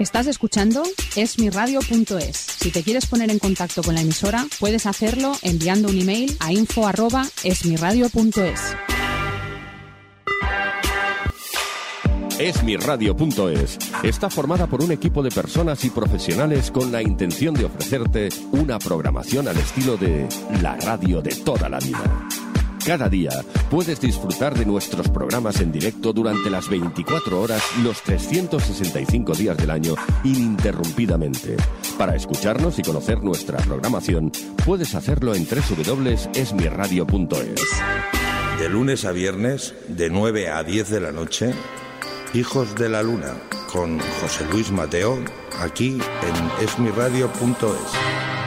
[0.00, 0.82] Estás escuchando
[1.14, 2.36] esmiradio.es.
[2.36, 6.54] Si te quieres poner en contacto con la emisora, puedes hacerlo enviando un email a
[6.54, 8.60] info@esmiradio.es.
[12.38, 18.30] Esmiradio.es está formada por un equipo de personas y profesionales con la intención de ofrecerte
[18.52, 20.26] una programación al estilo de
[20.62, 22.26] la radio de toda la vida.
[22.84, 23.30] Cada día
[23.70, 29.70] puedes disfrutar de nuestros programas en directo durante las 24 horas, los 365 días del
[29.70, 29.94] año,
[30.24, 31.56] ininterrumpidamente.
[31.98, 34.32] Para escucharnos y conocer nuestra programación,
[34.64, 37.60] puedes hacerlo en www.esmiradio.es.
[38.58, 41.54] De lunes a viernes, de 9 a 10 de la noche,
[42.32, 43.34] Hijos de la Luna,
[43.72, 45.18] con José Luis Mateo,
[45.60, 48.39] aquí en esmiradio.es.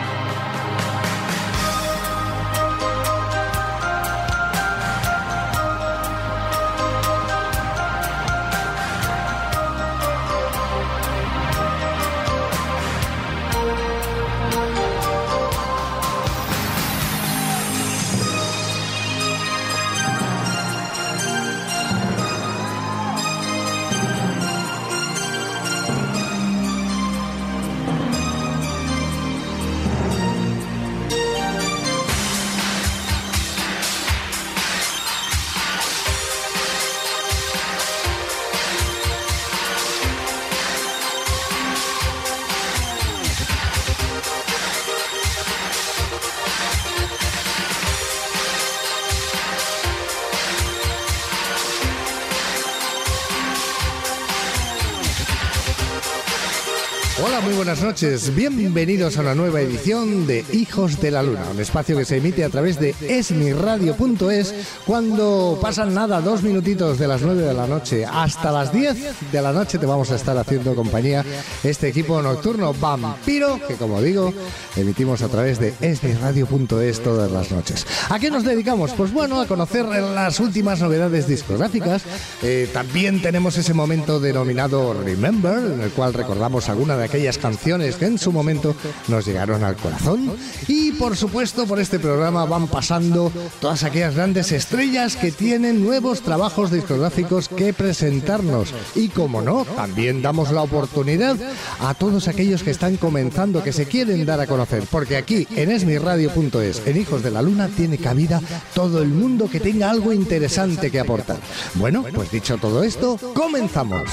[57.93, 58.33] noches.
[58.33, 62.43] Bienvenidos a una nueva edición de Hijos de la Luna, un espacio que se emite
[62.43, 68.03] a través de esmiradio.es cuando pasan nada, dos minutitos de las nueve de la noche
[68.03, 71.23] hasta las 10 de la noche te vamos a estar haciendo compañía
[71.63, 74.33] este equipo nocturno vampiro que como digo
[74.75, 77.85] emitimos a través de esmiradio.es todas las noches.
[78.09, 78.93] ¿A qué nos dedicamos?
[78.93, 82.01] Pues bueno, a conocer las últimas novedades discográficas.
[82.41, 87.82] Eh, también tenemos ese momento denominado Remember, en el cual recordamos alguna de aquellas canciones
[87.91, 88.75] que en su momento
[89.07, 90.31] nos llegaron al corazón.
[90.67, 96.21] Y por supuesto, por este programa van pasando todas aquellas grandes estrellas que tienen nuevos
[96.21, 98.73] trabajos discográficos que presentarnos.
[98.95, 101.37] Y como no, también damos la oportunidad
[101.79, 104.83] a todos aquellos que están comenzando, que se quieren dar a conocer.
[104.89, 108.41] Porque aquí en esmiradio.es, en Hijos de la Luna, tiene cabida
[108.73, 111.37] todo el mundo que tenga algo interesante que aportar.
[111.75, 114.09] Bueno, pues dicho todo esto, comenzamos.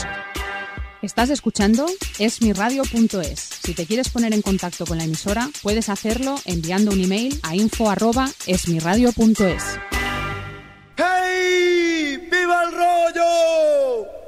[1.03, 1.87] Estás escuchando
[2.19, 3.41] esmiradio.es.
[3.63, 7.57] Si te quieres poner en contacto con la emisora, puedes hacerlo enviando un email a
[7.57, 9.63] info@esmiradio.es.
[10.99, 12.29] ¡Hey!
[12.31, 14.20] ¡Viva el rollo!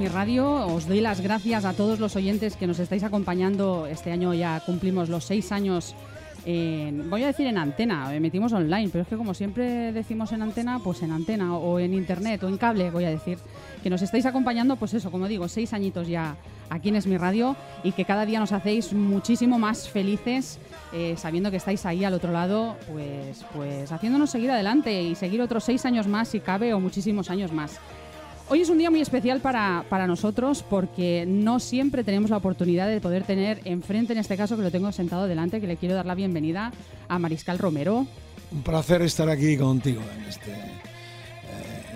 [0.00, 0.66] Mi Radio.
[0.66, 3.86] Os doy las gracias a todos los oyentes que nos estáis acompañando.
[3.86, 5.94] Este año ya cumplimos los seis años.
[6.46, 10.40] en- voy a decir en antena, emitimos online, pero es que como siempre decimos en
[10.40, 13.36] antena, pues en antena o en internet o en cable, voy a decir,
[13.82, 16.36] que nos estáis acompañando, pues eso, como digo, seis añitos ya
[16.70, 20.58] aquí en Es Mi Radio y que cada día nos hacéis muchísimo más felices
[20.94, 25.42] eh, sabiendo que estáis ahí al otro lado, pues, pues haciéndonos seguir adelante y seguir
[25.42, 27.78] otros seis años más si cabe o muchísimos años más.
[28.52, 32.88] Hoy es un día muy especial para, para nosotros porque no siempre tenemos la oportunidad
[32.88, 35.94] de poder tener enfrente, en este caso que lo tengo sentado delante, que le quiero
[35.94, 36.72] dar la bienvenida
[37.06, 38.08] a Mariscal Romero.
[38.50, 40.52] Un placer estar aquí contigo en este,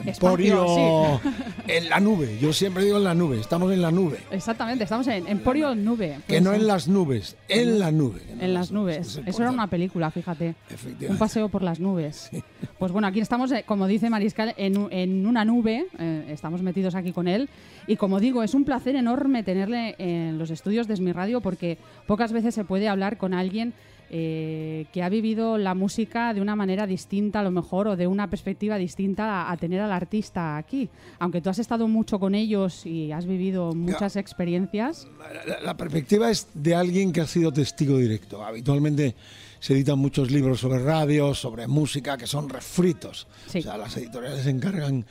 [1.67, 2.39] en la nube.
[2.41, 3.41] Yo siempre digo en la nube.
[3.41, 4.19] Estamos en la nube.
[4.31, 6.19] Exactamente, estamos en Emporio Nube.
[6.27, 8.21] Que no en las nubes, en la nube.
[8.41, 9.21] En las nubes.
[9.25, 10.55] Eso era una película, fíjate.
[10.69, 11.09] Efectivamente.
[11.11, 12.31] Un paseo por las nubes.
[12.79, 15.87] Pues bueno, aquí estamos, eh, como dice Mariscal, en, en una nube.
[15.99, 17.49] eh, estamos metidos aquí con él.
[17.87, 21.79] Y como digo, es un placer enorme tenerle en los estudios de Esmi Radio porque
[22.07, 23.75] pocas veces se puede hablar con alguien
[24.17, 28.07] eh, que ha vivido la música de una manera distinta, a lo mejor, o de
[28.07, 30.89] una perspectiva distinta a, a tener al artista aquí.
[31.19, 35.09] Aunque tú has estado mucho con ellos y has vivido muchas experiencias.
[35.49, 38.45] La, la perspectiva es de alguien que ha sido testigo directo.
[38.45, 39.17] Habitualmente
[39.59, 43.27] se editan muchos libros sobre radio, sobre música, que son refritos.
[43.49, 43.59] Sí.
[43.59, 45.05] O sea, las editoriales encargan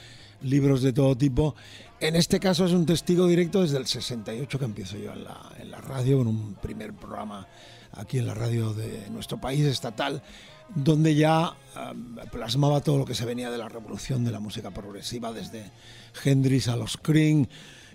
[0.44, 1.55] libros de todo tipo.
[2.00, 5.41] En este caso es un testigo directo desde el 68 que empiezo yo en la,
[5.59, 7.45] en la radio, con un primer programa
[7.93, 10.21] aquí en la radio de nuestro país estatal,
[10.75, 14.71] donde ya eh, plasmaba todo lo que se venía de la revolución de la música
[14.71, 15.71] progresiva, desde
[16.23, 17.47] Hendrix a los Cream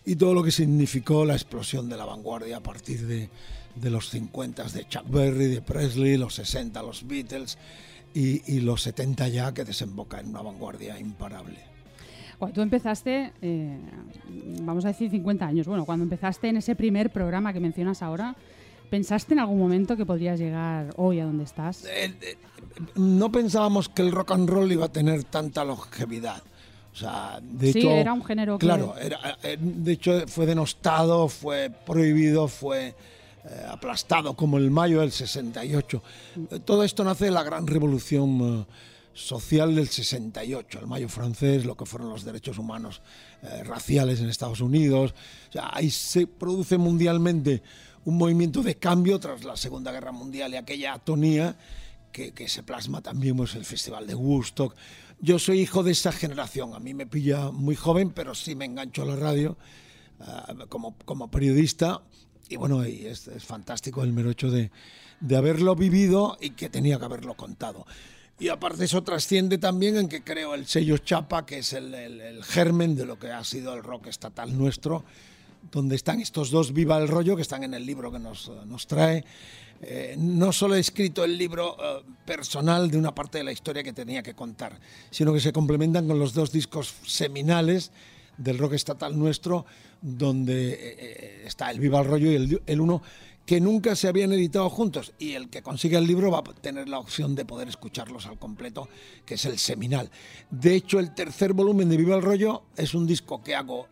[0.05, 3.29] y todo lo que significó la explosión de la vanguardia a partir de,
[3.75, 7.59] de los 50 de Chuck Berry, de Presley, los 60 los Beatles
[8.15, 11.59] y, y los 70 ya que desemboca en una vanguardia imparable.
[12.39, 13.79] Cuando tú empezaste, eh,
[14.61, 18.37] vamos a decir 50 años, bueno, cuando empezaste en ese primer programa que mencionas ahora,
[18.91, 21.85] ¿pensaste en algún momento que podrías llegar hoy a donde estás?
[21.85, 22.37] Eh, eh,
[22.97, 26.43] no pensábamos que el rock and roll iba a tener tanta longevidad.
[26.93, 30.47] O sea, de Sí, hecho, era un género que- Claro, era, eh, de hecho fue
[30.47, 32.95] denostado, fue prohibido, fue
[33.45, 36.03] eh, aplastado como el mayo del 68.
[36.51, 38.67] Eh, Todo esto nace de la gran revolución
[39.15, 43.01] social del 68, el mayo francés, lo que fueron los derechos humanos
[43.43, 45.15] eh, raciales en Estados Unidos.
[45.49, 47.63] O sea, ahí se produce mundialmente
[48.09, 51.59] un movimiento de cambio tras la Segunda Guerra Mundial y aquella atonía
[52.11, 54.75] que, que se plasma también pues, el Festival de Woodstock.
[55.21, 58.65] Yo soy hijo de esa generación, a mí me pilla muy joven, pero sí me
[58.65, 59.59] engancho a la radio
[60.21, 62.01] ah, como, periodista
[62.49, 64.71] y bueno, es, fantástico el mero hecho de,
[65.37, 67.85] haberlo vivido y que tenía que haberlo contado.
[68.39, 72.97] Y aparte eso trasciende también en que creo el sello Chapa, que es el germen
[72.97, 75.05] de lo que ha sido el rock estatal nuestro,
[75.71, 78.53] donde están estos dos Viva el Rollo, que están en el libro que nos, eh,
[78.67, 79.25] nos trae.
[79.81, 83.83] Eh, no solo he escrito el libro eh, personal de una parte de la historia
[83.83, 84.79] que tenía que contar,
[85.11, 87.93] sino que se complementan con los dos discos seminales
[88.37, 89.67] del rock estatal nuestro,
[90.01, 93.03] donde está el Viva el Rollo y el, el uno
[93.49, 96.89] que nunca se habían editado juntos y el que consiga el libro va a tener
[96.89, 98.91] la opción de poder escucharlos al completo,
[99.25, 100.11] que es el seminal.
[100.51, 103.89] De hecho, el tercer volumen de Viva el Rollo es un disco que hago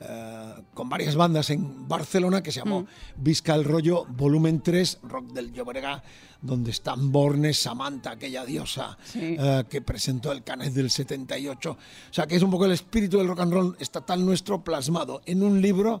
[0.00, 2.86] eh, con varias bandas en Barcelona que se llamó
[3.16, 6.02] Visca el Rollo Volumen 3, Rock del Llobregat,
[6.40, 9.36] donde están Borne, Samantha, aquella diosa Sí.
[9.38, 11.70] eh, que presentó el Canet del 78.
[11.72, 11.76] O
[12.14, 15.42] sea, que es un poco el espíritu del rock and roll estatal nuestro plasmado en
[15.42, 16.00] un libro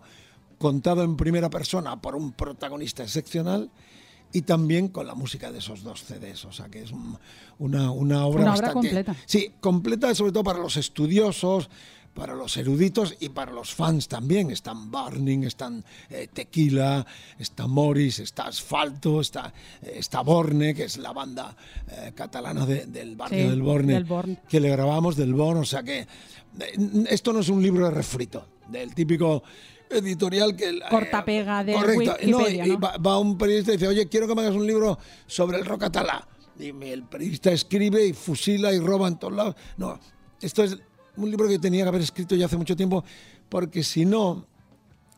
[0.58, 3.70] contado en primera persona por un protagonista excepcional
[4.32, 6.44] y también con la música de esos dos CDs.
[6.44, 7.18] O sea, que es un-
[7.58, 8.88] una, una obra Una obra bastante...
[8.88, 9.16] completa.
[9.26, 11.68] Sí, completa sobre todo para los estudiosos,
[12.14, 14.50] para los eruditos y para los fans también.
[14.50, 17.06] Están Burning, están eh, Tequila,
[17.38, 19.52] está Morris, está Asfalto, está,
[19.82, 21.56] eh, está Borne, que es la banda
[21.88, 24.38] eh, catalana de- del barrio Sí, del Borne, del Born.
[24.48, 25.58] que le grabamos del Born.
[25.60, 26.06] O sea que
[27.08, 29.42] esto no es un libro de refrito, del típico
[29.88, 30.68] editorial que...
[30.70, 32.80] eh, Corta-pega de correcto, Wikipedia, y ¿no?
[32.80, 35.64] va, va un periodista y dice, oye, quiero que me hagas un libro sobre el
[35.64, 36.26] rock catalá.
[36.58, 39.54] Y el periodista escribe y fusila y roba en todos lados.
[39.78, 39.98] No,
[40.42, 40.76] esto es
[41.20, 43.04] un libro que tenía que haber escrito ya hace mucho tiempo,
[43.48, 44.46] porque si no,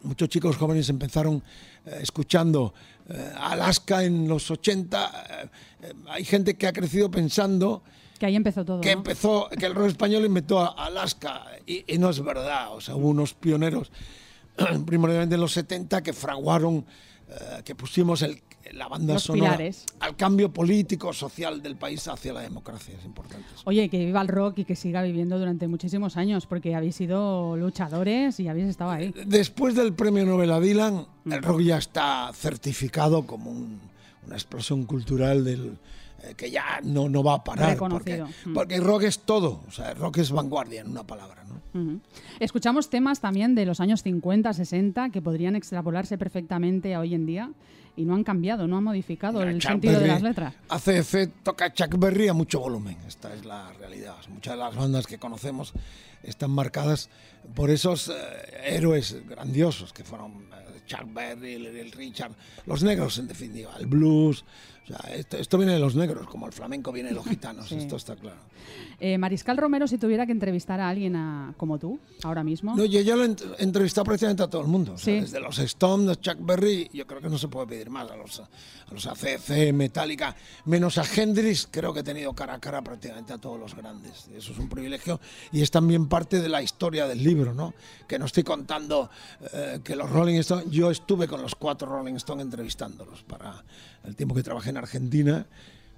[0.02, 1.42] muchos chicos jóvenes empezaron
[1.86, 2.74] eh, escuchando
[3.08, 5.48] eh, Alaska en los 80.
[5.82, 7.82] eh, hay gente que ha crecido pensando
[8.18, 8.80] Que ahí empezó todo.
[8.80, 8.98] que ¿no?
[9.00, 12.74] empezó, que el rock español inventó a Alaska y, y no es verdad.
[12.74, 13.90] O sea, hubo unos pioneros,
[14.86, 16.84] primordialmente en los 70, que fraguaron,
[17.64, 18.42] que pusimos el-
[18.72, 19.84] la banda Los sonora pilares.
[20.00, 22.94] al cambio político, social del país hacia la democracia.
[22.98, 23.44] Es importante.
[23.54, 23.62] eso.
[23.66, 27.56] Oye, que viva el rock y que siga viviendo durante muchísimos años, porque habéis sido
[27.56, 29.14] luchadores y habéis estado ahí.
[29.26, 31.32] Después del premio Nobel a Dylan, Mm.
[31.32, 33.80] el rock ya está certificado como un-
[34.26, 35.76] una explosión cultural del,
[36.24, 37.76] eh, que ya no, no va a parar.
[37.76, 38.22] Porque.
[38.46, 38.54] Mm.
[38.54, 39.60] porque el rock es todo.
[39.68, 41.42] O sea, el rock es vanguardia, en una palabra.
[41.74, 42.00] ¿no?
[42.38, 47.24] Escuchamos temas también de los años 50, 60 que podrían extrapolarse perfectamente a hoy en
[47.26, 47.50] día
[47.96, 50.54] y no han cambiado, no han modificado el Chuck sentido de las letras.
[50.68, 52.96] ACF toca Chuck Berry a mucho volumen.
[53.06, 54.16] Esta es la realidad.
[54.30, 55.72] Muchas de las bandas que conocemos
[56.22, 57.10] están marcadas
[57.54, 58.12] por esos eh,
[58.64, 62.32] héroes grandiosos que fueron eh, Chuck Berry, el, Richard,
[62.66, 64.44] los negros en definitiva, el blues.
[64.84, 67.68] O sea, esto, esto viene de los negros, como el flamenco viene de los gitanos,
[67.68, 67.76] Sí.
[67.76, 68.38] esto está claro.
[68.98, 72.74] Eh, Mariscal Romero, si tuviera que entrevistar a alguien a- como tú, ahora mismo.
[72.76, 74.94] No, yo, yo lo he ent- he entrevistado prácticamente a todo el mundo.
[74.94, 75.20] o sea, Sí.
[75.20, 78.10] desde los Stones, Chuck Berry, yo creo que no se puede pedir más.
[78.10, 78.48] A los, a
[78.92, 80.34] los ACC, Metallica,
[80.64, 84.28] menos a Hendrix, creo que he tenido cara a cara prácticamente a todos los grandes.
[84.34, 85.20] Eso es un privilegio
[85.52, 87.74] y es también parte de la historia del libro, ¿no?
[88.06, 89.10] Que no estoy contando
[89.52, 93.64] eh, que los Rolling Stones, yo estuve con los cuatro Rolling Stones entrevistándolos para
[94.04, 95.46] el tiempo que trabajé en Argentina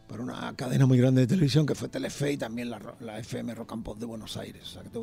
[0.08, 3.54] para una cadena muy grande de televisión que fue Telefe y también la, la FM
[3.54, 4.62] Rock and Pop de Buenos Aires.
[4.62, 4.98] O sea, que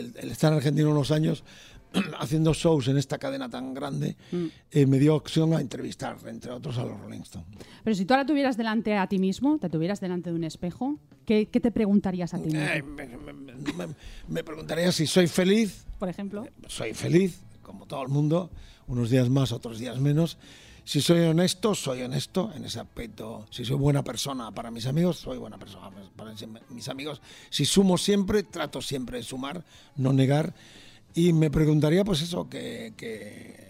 [0.00, 1.44] el, el estar en Argentina unos años
[2.18, 4.16] haciendo shows en esta cadena tan grande
[4.70, 7.48] eh, me dio opción a entrevistar, entre otros, a los Rolling Stones.
[7.84, 10.98] Pero si tú ahora tuvieras delante a ti mismo, te tuvieras delante de un espejo,
[11.24, 12.60] ¿qué, qué te preguntarías a ti mismo?
[12.60, 13.94] Eh, me, me- me- me-
[14.28, 15.84] me preguntaría si soy feliz.
[15.98, 16.46] Por ejemplo.
[16.66, 18.50] Soy feliz, como todo el mundo,
[18.86, 20.38] unos días más, otros días menos.
[20.84, 23.44] Si soy honesto, soy honesto en ese aspecto.
[23.50, 26.32] Si soy buena persona para mis amigos, soy buena persona para
[26.70, 27.20] mis amigos.
[27.50, 29.62] Si sumo siempre, trato siempre de sumar,
[29.96, 30.54] no negar.
[31.14, 33.68] Y me preguntaría, pues eso, que, que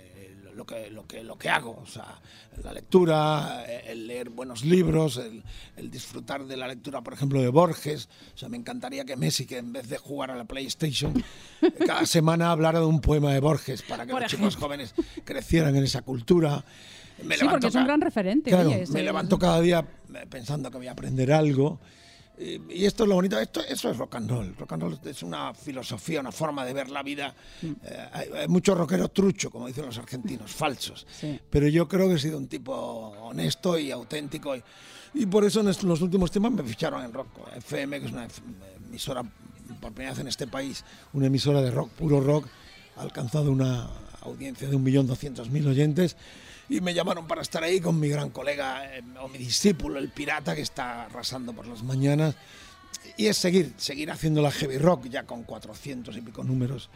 [0.58, 2.20] lo que, lo que, lo que hago, o sea,
[2.64, 5.44] la lectura, eh, el leer buenos libros, el,
[5.76, 8.08] el disfrutar de la lectura, por ejemplo, de Borges.
[8.34, 11.14] O sea, me encantaría que Messi, que en vez de jugar a la PlayStation,
[11.86, 15.76] cada semana hablara de un poema de Borges para que Por los chicos jóvenes crecieran
[15.76, 16.64] en esa cultura.
[17.22, 20.70] Me Sí, porque es un gran referente, Claro, oye, me levanto cada día eh, pensando
[20.70, 21.78] que voy a aprender algo.
[22.40, 24.54] Y, y esto es lo bonito, esto, eso es rock and roll.
[24.56, 27.34] Rock and roll es una filosofía, una forma de ver la vida.
[27.62, 27.66] Mm.
[27.82, 31.06] Eh, hay, hay mucho rockero trucho, como dicen los argentinos, falsos.
[31.10, 31.38] Sí.
[31.50, 34.54] Pero yo creo que he sido un tipo honesto y auténtico.
[34.56, 34.62] Y,
[35.14, 38.28] y por eso en los últimos tiempos me ficharon en Rock FM, que es una
[38.88, 39.22] emisora,
[39.80, 42.46] por primera vez en este país, una emisora de rock, puro rock.
[42.96, 43.88] Ha alcanzado una
[44.22, 46.16] audiencia de 1.200.000 oyentes.
[46.68, 50.10] Y me llamaron para estar ahí con mi gran colega eh, o mi discípulo, el
[50.10, 52.34] pirata, que está arrasando por las mañanas.
[53.16, 56.90] Y es seguir, seguir haciendo la heavy rock ya con 400 y pico números.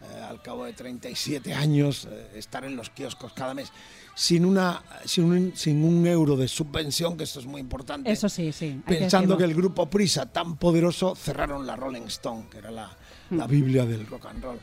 [0.00, 3.70] eh, al cabo de 37 años, eh, estar en los kioscos cada mes
[4.14, 8.10] sin, una, sin, un, sin un euro de subvención, que esto es muy importante.
[8.10, 8.80] Eso sí, sí.
[8.86, 9.44] Pensando que, decirlo.
[9.44, 12.96] el grupo Prisa, tan poderoso, cerraron la Rolling Stone, que era la,
[13.30, 13.50] la Hmm.
[13.50, 14.58] Biblia del rock and roll.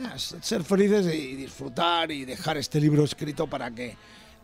[0.00, 3.96] Ah, Ser felices y disfrutar y dejar este libro escrito para que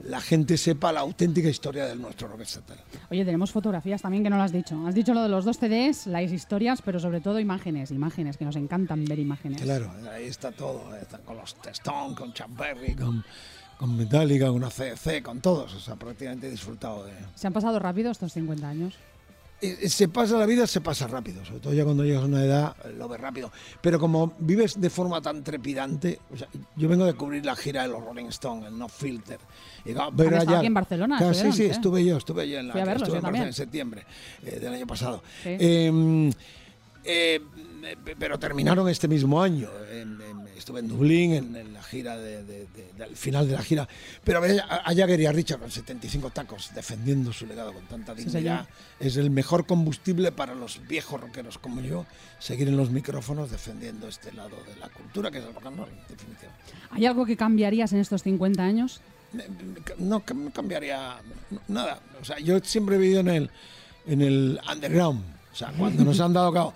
[0.04, 2.78] la gente sepa la auténtica historia del nuestro rock estatal.
[3.10, 4.86] Oye, tenemos fotografías también que no lo has dicho.
[4.86, 8.44] Has dicho lo de los dos CDs, las historias, pero sobre todo imágenes, imágenes, que
[8.44, 9.60] nos encantan ver imágenes.
[9.62, 10.94] Claro, ahí está todo.
[10.94, 13.24] está con los Stone, con Chuck Berry, con,
[13.76, 15.74] con Metallica, con ACC, con todos.
[15.74, 17.12] O sea, prácticamente he disfrutado de...
[17.34, 18.94] Se han pasado rápido estos 50 años.
[19.60, 22.44] Eh, Se pasa la vida, se pasa rápido, sobre todo ya cuando llegas a una
[22.44, 23.50] edad eh, lo ves rápido.
[23.80, 26.46] Pero como vives de forma tan trepidante, o sea,
[26.76, 29.38] yo vengo de cubrir la gira de los Rolling Stones, el No Filter.
[29.84, 29.92] Y
[30.36, 31.70] estado allá- aquí en Barcelona, Claro, sí, sí, ¿eh?
[31.70, 33.22] estuve yo, estuve yo en la verlos, estuve en.
[33.22, 34.04] Barcelona en septiembre
[34.44, 35.22] eh, del año pasado.
[35.42, 35.56] Sí.
[35.58, 36.30] Eh,
[37.04, 37.40] eh,
[38.18, 39.68] pero terminaron este mismo año.
[39.90, 43.54] En- en- estuve en Dublín, en, en la gira de, de- de- del final de
[43.54, 43.88] la gira.
[44.24, 48.12] Pero a, a Jagger y a Richard con 75 tacos defendiendo su legado con tanta
[48.14, 48.68] dignidad
[48.98, 52.06] es el mejor combustible para los viejos rockeros como yo
[52.40, 55.78] seguir en los micrófonos defendiendo este lado de la cultura que es el rock and
[55.78, 56.64] roll, definitivamente.
[56.90, 59.00] ¿Hay algo que cambiarías en estos 50 años?
[59.98, 61.16] No cam- cambiaría
[61.68, 62.00] nada.
[62.20, 63.50] O sea, yo siempre he vivido en el,
[64.06, 65.22] en el underground.
[65.52, 66.74] O sea, cuando nos han dado cabo.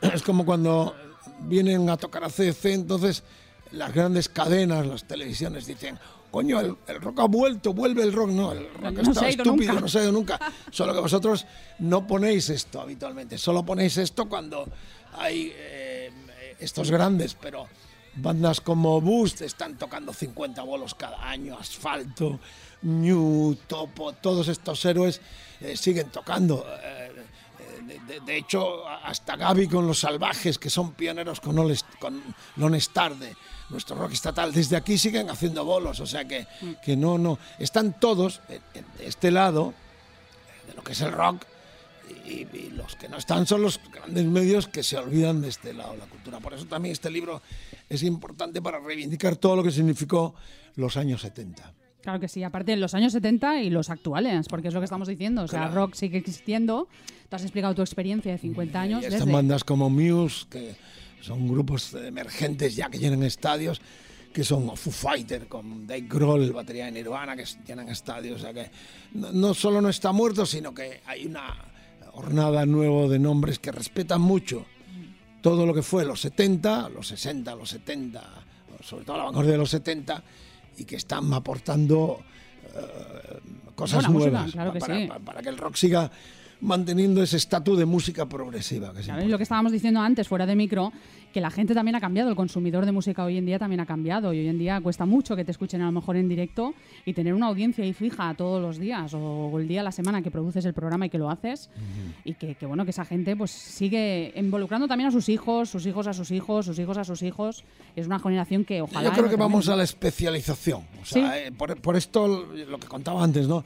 [0.14, 0.94] Es como cuando
[1.40, 3.22] vienen a tocar a CC, entonces
[3.72, 5.98] las grandes cadenas, las televisiones dicen,
[6.30, 8.30] coño, el, el rock ha vuelto, vuelve el rock.
[8.30, 9.80] No, el rock No estúpido, nunca.
[9.80, 10.38] no se ha ido nunca.
[10.70, 11.46] Solo que vosotros
[11.80, 13.36] no ponéis esto habitualmente.
[13.38, 14.66] Solo ponéis esto cuando
[15.18, 16.10] hay eh,
[16.60, 17.66] estos grandes, pero
[18.16, 22.40] bandas como Boost están tocando 50 bolos cada año, Asfalto,
[22.82, 25.20] New, Topo, todos estos héroes
[25.60, 26.64] eh, siguen tocando.
[26.82, 27.12] eh,
[27.90, 32.22] eh, de, de hecho, hasta Gaby con los salvajes, que son pioneros con, All con
[32.56, 33.34] Lone Star de
[33.70, 36.00] nuestro rock estatal, desde aquí siguen haciendo bolos.
[36.00, 36.46] O sea que,
[36.84, 37.38] que no, no.
[37.58, 39.74] Están todos en este lado
[40.66, 41.44] de lo que es el rock.
[42.24, 45.74] Y, y los que no están son los grandes medios que se olvidan de este
[45.74, 46.40] lado de la cultura.
[46.40, 47.42] Por eso también este libro
[47.88, 50.34] es importante para reivindicar todo lo que significó
[50.76, 51.74] los años 70.
[52.08, 54.84] Claro que sí, aparte de los años 70 y los actuales, porque es lo que
[54.84, 55.42] estamos diciendo.
[55.42, 55.74] O sea, Claro.
[55.74, 56.88] rock sigue existiendo.
[57.28, 59.02] Tú has explicado tu experiencia de 50 años.
[59.02, 60.74] Y están desde- bandas como Muse, que
[61.20, 63.82] son grupos emergentes ya que llenan estadios,
[64.32, 68.40] que son Foo Fighter, con Dave Grohl, batería de Nirvana, que llenan estadios.
[68.40, 68.70] O sea que
[69.12, 71.54] no, no solo no está muerto, sino que hay una
[72.14, 74.64] hornada nueva de nombres que respetan mucho
[75.42, 78.22] todo lo que fue los 70, los 60, los 70,
[78.82, 80.22] sobre todo la vanguardia de los 70,
[80.78, 82.20] y que están aportando
[82.74, 83.40] eh,
[83.74, 85.06] cosas Buena música, nuevas claro que para, sí.
[85.06, 86.10] para- para que el rock siga
[86.60, 88.92] manteniendo ese estatus de música progresiva.
[88.92, 90.92] Que es Claro, y lo que estábamos diciendo antes, fuera de micro,
[91.32, 93.86] que la gente también ha cambiado, el consumidor de música hoy en día también ha
[93.86, 96.74] cambiado y hoy en día cuesta mucho que te escuchen a lo mejor en directo
[97.04, 100.22] y tener una audiencia ahí fija todos los días o el día a la semana
[100.22, 101.68] que produces el programa y que lo haces
[102.24, 105.84] y que, que, bueno, que esa gente pues sigue involucrando también a sus hijos, sus
[105.86, 107.64] hijos a sus hijos, sus hijos a sus hijos.
[107.94, 109.10] Es una generación que ojalá...
[109.10, 110.82] Yo creo que vamos a la especialización.
[111.02, 111.38] O sea, Sí.
[111.46, 112.26] eh, por, por esto,
[112.68, 113.64] lo que contaba antes, ¿no?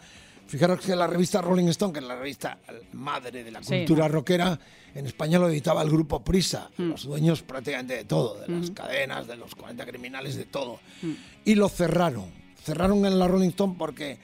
[0.52, 2.58] Fijaros que la revista Rolling Stone, que es la revista
[2.92, 4.58] madre de la cultura rockera,
[4.94, 6.90] en España lo editaba el grupo Prisa, Mm.
[6.90, 10.78] los dueños prácticamente de todo, de las cadenas, de los 40 criminales, de todo.
[11.00, 11.12] Mm.
[11.46, 12.26] Y lo cerraron.
[12.62, 14.18] Cerraron en la Rolling Stone porque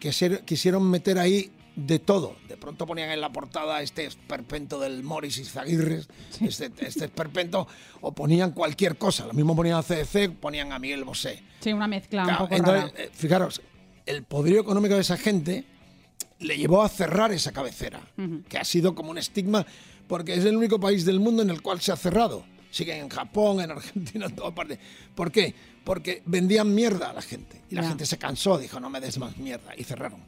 [0.00, 2.34] quisier- quisieron meter ahí de todo.
[2.48, 6.08] De pronto ponían en la portada este esperpento del Morris y Zaguirres,
[6.40, 7.68] este, este esperpento,
[8.00, 9.26] o ponían cualquier cosa.
[9.26, 11.40] Lo mismo ponían a CDC, ponían a Miguel Bosé.
[11.60, 13.04] Sí, una mezcla Claro, un poco entonces, rara.
[13.04, 13.62] eh, fijaros,
[14.06, 15.64] el poderío económico de esa gente
[16.40, 18.00] le llevó a cerrar esa cabecera,
[18.48, 19.64] que ha sido como un estigma,
[20.08, 22.44] porque es el único país del mundo en el cual se ha cerrado.
[22.70, 24.78] Siguen en Japón, en Argentina, en todas partes.
[25.14, 25.54] ¿Por qué?
[25.84, 27.62] Porque vendían mierda a la gente.
[27.70, 29.72] Y la gente se cansó, dijo, no me des más mierda.
[29.76, 30.20] Y cerraron.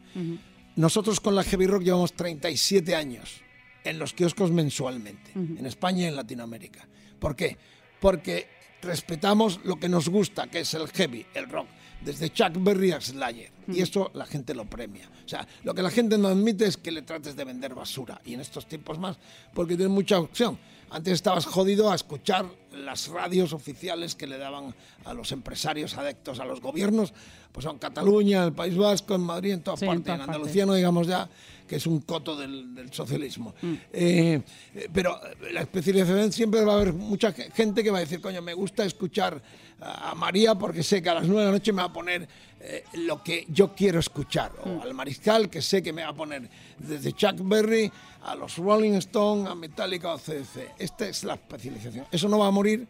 [0.76, 3.40] Nosotros con la Heavy Rock llevamos 37 años
[3.84, 6.86] en los kioscos mensualmente, en España y en Latinoamérica.
[7.18, 7.56] ¿Por qué?
[8.00, 8.48] Porque
[8.82, 11.66] respetamos lo que nos gusta, que es el heavy, el rock,
[12.04, 13.50] desde Chuck Berry a Slayer.
[13.68, 15.08] Y eso la gente lo premia.
[15.24, 18.20] O sea, lo que la gente no admite es que le trates de vender basura.
[18.24, 19.16] Y en estos tiempos más,
[19.54, 20.58] porque tienes mucha opción.
[20.90, 26.38] Antes estabas jodido a escuchar las radios oficiales que le daban a los empresarios adeptos
[26.40, 27.12] a los gobiernos,
[27.52, 30.14] pues en Cataluña, en el País Vasco, en Madrid, en todas Sí, en partes.
[30.14, 30.20] en.
[30.20, 31.28] Andalucía no digamos ya
[31.66, 33.54] que es un coto del, del socialismo.
[33.62, 33.72] Mm.
[33.92, 34.42] Eh,
[34.74, 35.18] eh, pero
[35.52, 38.54] la especialización siempre va a haber mucha ge- gente que va a decir, coño, me
[38.54, 39.34] gusta escuchar
[39.80, 41.92] a a María porque sé que a las nueve de la noche me va a
[41.92, 42.26] poner
[42.60, 44.52] eh, lo que yo quiero escuchar.
[44.64, 44.70] Mm.
[44.78, 47.90] O al Mariscal que sé que me va a poner desde Chuck Berry
[48.22, 50.70] a los Rolling Stones, a Metallica o CDC.
[50.78, 52.06] Esta es la especialización.
[52.10, 52.86] Eso no va a morir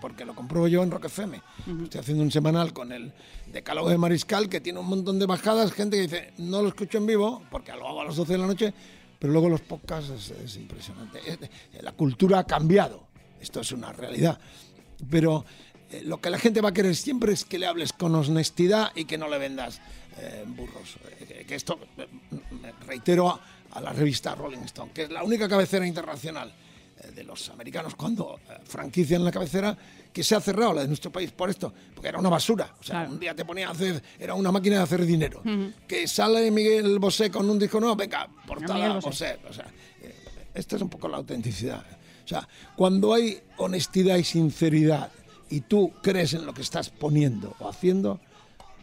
[0.00, 1.40] porque lo compruebo yo en Rock FM.
[1.84, 3.12] Estoy haciendo un semanal con el
[3.52, 6.98] decálogo de Mariscal que tiene un montón de bajadas, gente que dice, no lo escucho
[6.98, 8.74] en vivo porque lo hago a las 12 de la noche,
[9.18, 11.20] pero luego los podcasts es, es impresionante.
[11.26, 13.06] Es- la cultura ha cambiado,
[13.40, 14.38] esto es una realidad.
[15.10, 15.44] Pero
[15.90, 18.92] eh, lo que la gente va a querer siempre es que le hables con honestidad
[18.94, 19.80] y que no le vendas
[20.18, 20.96] eh, burros.
[21.20, 22.06] Eh, que- esto, eh,
[22.86, 23.40] reitero a,
[23.72, 26.54] a la revista Rolling Stone, que es la única cabecera internacional eh,
[27.14, 29.76] de los americanos cuando eh, franquician la cabecera
[30.12, 32.74] que se ha cerrado la de nuestro país por esto, porque era una basura.
[32.80, 33.12] O sea, Claro.
[33.12, 35.42] un día te ponía a hacer, era una máquina de hacer dinero.
[35.86, 39.36] Que sale Miguel Bosé con un disco nuevo, venga, portada Bosé.
[39.36, 39.38] Bosé.
[39.48, 39.66] O sea,
[40.02, 40.14] eh,
[40.54, 41.84] esta es un poco la autenticidad.
[42.24, 45.10] O sea, cuando hay honestidad y sinceridad
[45.48, 48.20] y tú crees en lo que estás poniendo o haciendo,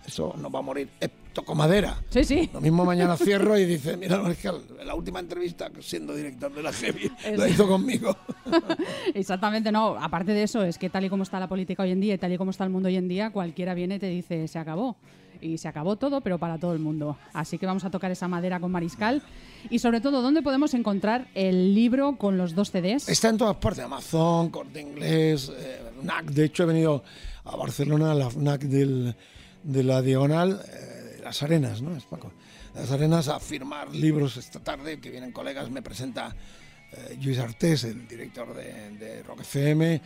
[0.05, 0.89] eso no va a morir.
[1.01, 2.01] Eh, toco madera.
[2.09, 2.49] Sí, sí.
[2.51, 4.51] Lo mismo mañana cierro y dice, mira, que
[4.83, 8.17] la última entrevista siendo director de la Heavy lo hizo conmigo.
[9.13, 9.95] Exactamente, no.
[10.01, 12.17] Aparte de eso, es que tal y como está la política hoy en día y
[12.17, 14.57] tal y como está el mundo hoy en día, cualquiera viene y te dice, se
[14.59, 14.97] acabó.
[15.39, 17.15] Y se acabó todo, pero para todo el mundo.
[17.33, 19.21] Así que vamos a tocar esa madera con Mariscal.
[19.69, 23.07] Y sobre todo, ¿dónde podemos encontrar el libro con los dos CDs?
[23.07, 26.25] Está en todas partes, Amazon, Corte Inglés, eh, FNAC.
[26.31, 27.03] De hecho, he venido
[27.43, 29.15] a Barcelona a la FNAC del-
[29.63, 30.96] de la Diagonal, eh,
[31.27, 31.93] Las Arenas, ¿no?
[31.95, 32.31] Es Paco.
[32.73, 36.33] Las Arenas a firmar libros esta tarde, que vienen colegas, me presenta
[36.93, 40.01] eh, Lluís Artés, el director de, de Rock FM.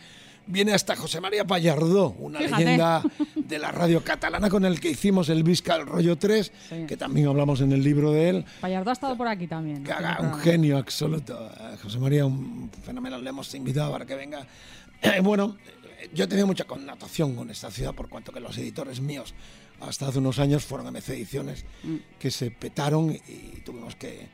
[0.48, 2.64] Viene hasta José María Pallardó, una Fíjate.
[2.64, 3.02] leyenda
[3.36, 6.86] de la radio catalana con el que hicimos el Visca el Rollo 3, Sí.
[6.88, 8.44] que también hablamos en el libro de él.
[8.60, 9.84] Pallardo ha estado por aquí también.
[9.84, 11.38] Que haga un genio absoluto.
[11.60, 14.44] Eh, José María, un fenómeno, le hemos invitado para que venga.
[15.00, 15.56] Eh, bueno,
[16.12, 19.32] yo he tenido mucha connotación con esta ciudad, por cuanto que los editores míos,
[19.82, 21.96] hasta hace unos años, fueron MC Ediciones, Mm.
[22.18, 24.28] que se petaron y tuvimos que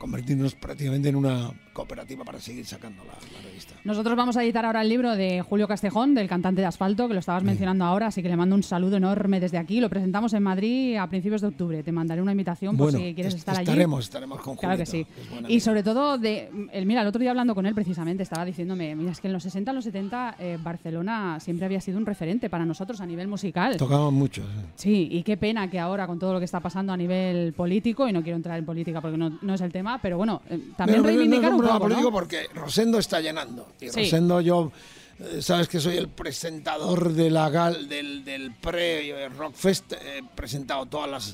[0.00, 3.74] convertirnos prácticamente en una cooperativa para seguir sacando la, la revista.
[3.84, 7.14] Nosotros vamos a editar ahora el libro de Julio Castejón, del cantante de Asfalto, que
[7.14, 9.78] lo estabas mencionando ahora, así que le mando un saludo enorme desde aquí.
[9.80, 11.82] Lo presentamos en Madrid a principios de octubre.
[11.82, 13.64] Te mandaré una invitación por si quieres est- estar allí.
[13.64, 15.06] estaremos, estaremos con Claro que sí.
[15.48, 18.96] Y sobre todo, de, el, mira, el otro día hablando con él precisamente, estaba diciéndome,
[18.96, 22.48] mira, es que en los 60, los 70, eh, Barcelona siempre había sido un referente
[22.50, 23.76] para nosotros a nivel musical.
[23.76, 24.42] Tocaban mucho.
[24.76, 24.90] sí.
[24.90, 28.08] Sí, y qué pena que ahora con todo lo que está pasando a nivel político,
[28.08, 30.58] y no quiero entrar en política porque no, no es el tema, pero bueno, eh,
[30.76, 31.94] también pero reivindicar no es un problema poco, ¿no?
[31.94, 33.72] político porque Rosendo está llenando.
[33.80, 34.02] Y Sí.
[34.04, 34.70] Rosendo, yo,
[35.18, 39.92] eh, sabes que soy el presentador de la gal, del, del pre-Rockfest.
[39.92, 41.30] He presentado todas las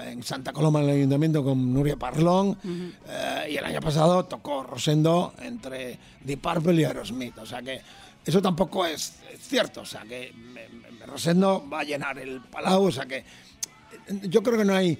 [0.00, 2.58] eh, en Santa Coloma, en el ayuntamiento, con Nuria Parlón.
[3.08, 7.38] eh, y el año pasado tocó Rosendo entre Deep Purple y Aerosmith.
[7.38, 7.80] O sea que
[8.24, 9.82] eso tampoco es, cierto.
[9.82, 12.84] O sea, que me- me- Rosendo va a llenar el palau.
[12.88, 13.24] O sea, que eh,
[14.24, 14.98] yo creo que no hay.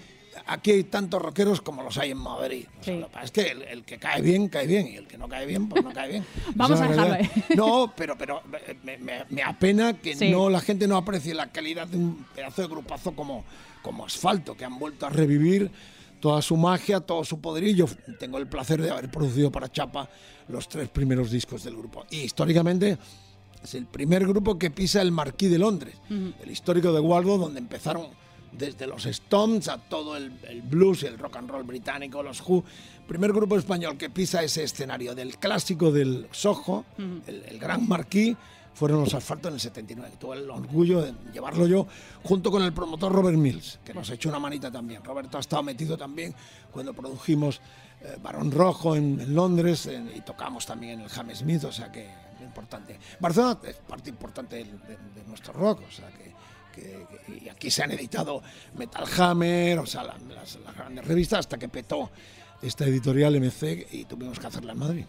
[0.51, 2.67] Aquí hay tantos rockeros como los hay en Madrid.
[2.81, 3.01] O sea, Sí.
[3.01, 4.89] lo que pasa es que el, el que cae bien, cae bien.
[4.89, 6.25] Y el que no cae bien, pues no cae bien.
[6.55, 7.31] Vamos a dejarlo ahí.
[7.55, 8.43] No, pero, pero
[8.83, 10.31] me, me- me apena que Sí.
[10.31, 13.45] no la gente no aprecie la calidad de un pedazo de grupazo como,
[13.83, 15.71] como Asfalto, que han vuelto a revivir
[16.21, 17.75] toda su magia, todo su poderío.
[17.75, 17.87] Yo
[18.19, 20.09] tengo el placer de haber producido para Chapa
[20.49, 22.07] los tres primeros discos del grupo.
[22.11, 22.97] Y históricamente
[23.63, 27.59] es el primer grupo que pisa el Marquis de Londres, el histórico de Waldo, donde
[27.61, 28.07] empezaron
[28.53, 32.41] desde los Stones a todo el, el blues y el rock and roll británico, los
[32.47, 32.65] Who.
[33.07, 38.37] Primer grupo español que pisa ese escenario del clásico del Soho, el, el Gran Marquis,
[38.75, 40.15] fueron los asfaltos en el 79.
[40.21, 41.87] Tuve el orgullo de llevarlo yo
[42.23, 45.03] junto con el promotor Robert Mills, que nos echó una manita también.
[45.03, 46.35] Roberto ha estado metido también
[46.71, 47.61] cuando produjimos
[48.03, 51.91] eh, Barón Rojo en, en Londres en- y tocamos también en el Hammersmith, o sea
[51.91, 52.09] que
[52.41, 52.99] importante.
[53.19, 56.28] Barcelona es parte importante del- de, de nuestro rock, o sea que,
[57.45, 58.43] y aquí se han editado
[58.77, 62.11] Metal Hammer, o sea, la- las, grandes revistas hasta que petó
[62.63, 65.05] esta editorial MC y tuvimos que hacerla en Madrid.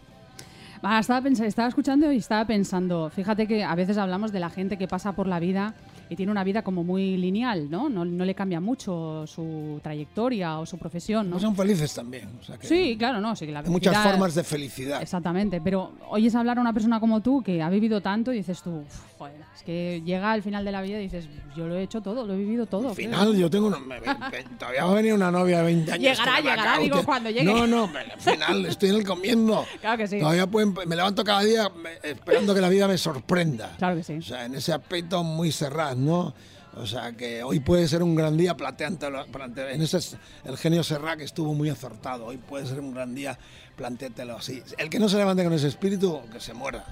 [0.82, 4.48] Ah, estaba, pens- estaba escuchando y estaba pensando, fíjate que a veces hablamos de la
[4.50, 5.74] gente que pasa por la vida
[6.10, 7.88] y tiene una vida como muy lineal, ¿no?
[7.88, 11.36] No, no le cambia mucho su trayectoria o su profesión, ¿no?
[11.36, 12.28] No son felices también.
[12.40, 15.00] o sea que Sí, claro, no, sí que la Hay muchas formas de felicidad.
[15.00, 18.60] Exactamente, pero oyes hablar a una persona como tú que ha vivido tanto y dices
[18.62, 21.76] tú, "Uf, joder, es que llega al final de la vida y dices, yo lo
[21.76, 22.90] he hecho todo, lo he vivido todo.
[22.90, 23.02] Al ¿qué?".
[23.04, 24.10] final yo tengo una, me- me-
[24.58, 26.02] todavía va a venir una novia de 20 años.
[26.18, 27.44] Llegará, llegará, digo, de- cuando llegue.
[27.44, 29.64] No, no, al final estoy en el comiendo.
[29.80, 30.18] Claro que sí.
[30.18, 31.70] Todavía pueden, me levanto cada día
[32.02, 33.72] esperando que la vida me sorprenda.
[33.78, 34.14] Claro que sí.
[34.14, 36.34] O sea, en ese aspecto muy cerrado, ¿no?
[36.76, 40.56] O sea, que hoy puede ser un gran día, planteántelo, plante- en ese es el
[40.56, 42.26] genio Serrat que estuvo muy acertado.
[42.26, 43.36] Hoy puede ser un gran día,
[43.76, 44.62] plantéatelo así.
[44.78, 46.84] El que no se levante con ese espíritu, que se muera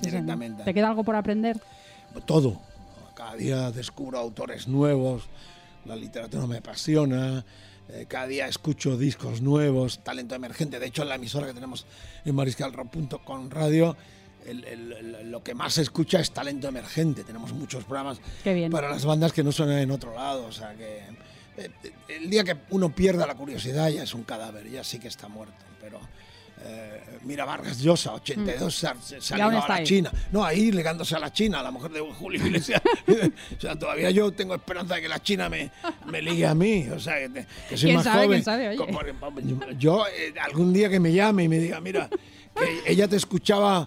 [0.00, 1.60] directamente ¿Te queda algo por aprender?
[2.24, 2.58] todo.
[3.14, 5.24] Cada día descubro autores nuevos,
[5.84, 7.44] la literatura me apasiona,
[7.90, 10.78] eh, cada día escucho discos nuevos, talento emergente.
[10.78, 11.84] De hecho, en la emisora que tenemos
[12.24, 13.96] en mariscalrock.com radio,
[14.46, 17.24] el- el- el- lo que más se escucha es talento emergente.
[17.24, 18.18] Tenemos muchos programas
[18.70, 20.46] para las bandas que no suenan en otro lado.
[20.46, 21.00] O sea que
[21.58, 21.70] eh,
[22.08, 25.28] el día que uno pierda la curiosidad ya es un cadáver, ya sí que está
[25.28, 25.54] muerto.
[25.80, 26.00] Pero
[26.64, 29.40] eh, mira Vargas Llosa, 82, se ha- se, se ha Mm.
[29.50, 29.84] Ligado a la ahí.
[29.84, 30.12] China.
[30.32, 32.80] No, ahí ligándose a la China, a la mujer de Julio Iglesias.
[33.56, 35.70] o sea, todavía yo tengo esperanza de que la China me,
[36.06, 36.88] me ligue a mí.
[36.88, 38.42] O sea, que, que soy ¿Quién más sabe, joven.
[38.44, 38.76] sabe?
[38.76, 39.00] Como-
[39.78, 43.86] yo, eh, algún día que me llame y me diga, mira, que ella te escuchaba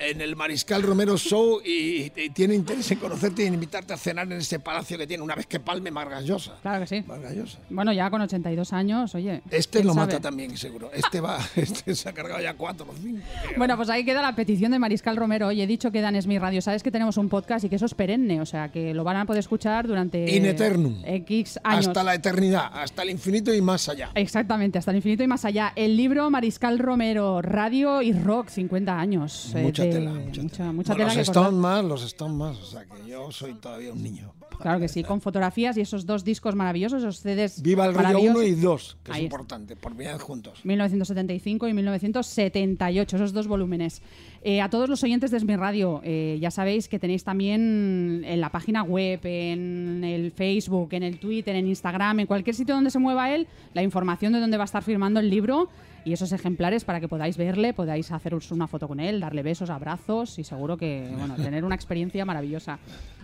[0.00, 3.96] en el Mariscal Romero Show y, y tiene interés en conocerte y en invitarte a
[3.96, 6.56] cenar en ese palacio que tiene una vez que palme Vargas Llosa.
[6.62, 7.04] Claro que sí.
[7.06, 7.58] Vargas Llosa.
[7.68, 9.42] Bueno, ya con 82 años, oye.
[9.50, 10.06] Este ¿quién lo sabe?
[10.06, 10.90] mata también, seguro.
[10.92, 13.22] Este va, este se ha cargado ya cuatro o cinco.
[13.56, 15.48] Bueno, pues ahí queda la petición de Mariscal Romero.
[15.48, 16.62] Oye, he dicho que Dan es mi radio.
[16.62, 19.16] Sabes que tenemos un podcast y que eso es perenne, o sea, que lo van
[19.16, 21.02] a poder escuchar durante In eternum.
[21.04, 21.88] X años.
[21.88, 24.10] Hasta la eternidad, hasta el infinito y más allá.
[24.14, 25.72] Exactamente, hasta el infinito y más allá.
[25.76, 29.49] El libro Mariscal Romero, Radio y Rock, 50 años.
[29.58, 30.72] Mucha de- tela, mucha, mucha, tela.
[30.72, 31.20] mucha Bueno, tela los que.
[31.20, 32.58] Stones más, los Stones más.
[32.58, 34.32] O sea que yo soy todavía un niño.
[34.60, 38.36] Claro que sí, con fotografías y esos dos discos maravillosos, esos CDs Viva el maravillosos.
[38.36, 40.60] 1 y 2, que Ahí es importante, por bien juntos.
[40.64, 44.02] 1975 y 1978, esos dos volúmenes.
[44.42, 48.40] Eh, a todos los oyentes de Esmi Radio, eh, ya sabéis que tenéis también en
[48.40, 52.90] la página web, en el Facebook, en el Twitter, en Instagram, en cualquier sitio donde
[52.90, 55.68] se mueva él, la información de dónde va a estar firmando el libro
[56.04, 59.70] y esos ejemplares para que podáis verle, podáis haceros una foto con él, darle besos,
[59.70, 62.78] abrazos y seguro que, bueno, tener una experiencia maravillosa.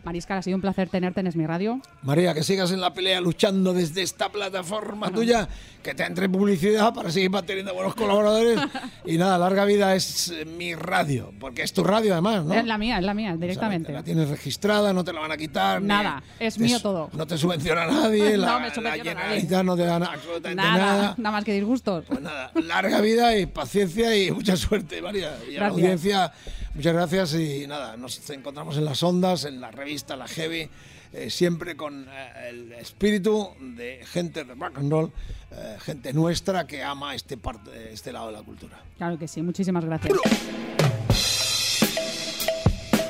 [0.04, 1.80] Mariscal, ha sido un placer tenerte en Esmi Radio.
[2.02, 5.48] María, que sigas en la pelea luchando desde esta plataforma tuya,
[5.82, 8.60] que te entre publicidad para seguir manteniendo buenos colaboradores.
[9.04, 12.54] y nada, larga vida es mi radio, porque es tu radio además, ¿no?
[12.54, 13.92] Es la mía, es la mía, O sea, directamente.
[13.92, 15.82] la tienes registrada, no te la van a quitar.
[15.82, 17.10] ni- Nada, es mío todo.
[17.12, 19.64] No te subvenciona nadie, No la, me la nadie.
[19.64, 21.14] No te da na- absolutamente nada, nada.
[21.18, 22.04] nada más que disgustos.
[22.06, 25.36] Pues nada, larga vida y paciencia y mucha suerte, María.
[25.50, 26.32] Y a la audiencia,
[26.74, 30.68] muchas gracias y nada, nos encontramos en las ondas, en la revista La Heavy,
[31.12, 35.12] eh, siempre con eh, el espíritu de gente de rock and roll,
[35.52, 38.78] eh, gente nuestra que ama este, parte, este lado de la cultura.
[38.98, 40.12] Claro que sí, muchísimas gracias.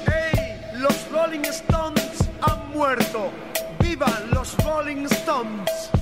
[0.07, 0.79] ¡Ey!
[0.79, 3.31] Los Rolling Stones han muerto.
[3.81, 5.96] ¡Vivan los Rolling Stones!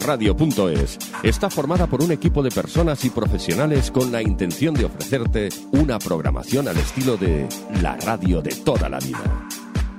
[0.00, 5.50] Esmiradio.es está formada por un equipo de personas y profesionales con la intención de ofrecerte
[5.72, 7.46] una programación al estilo de
[7.82, 9.46] la radio de toda la vida.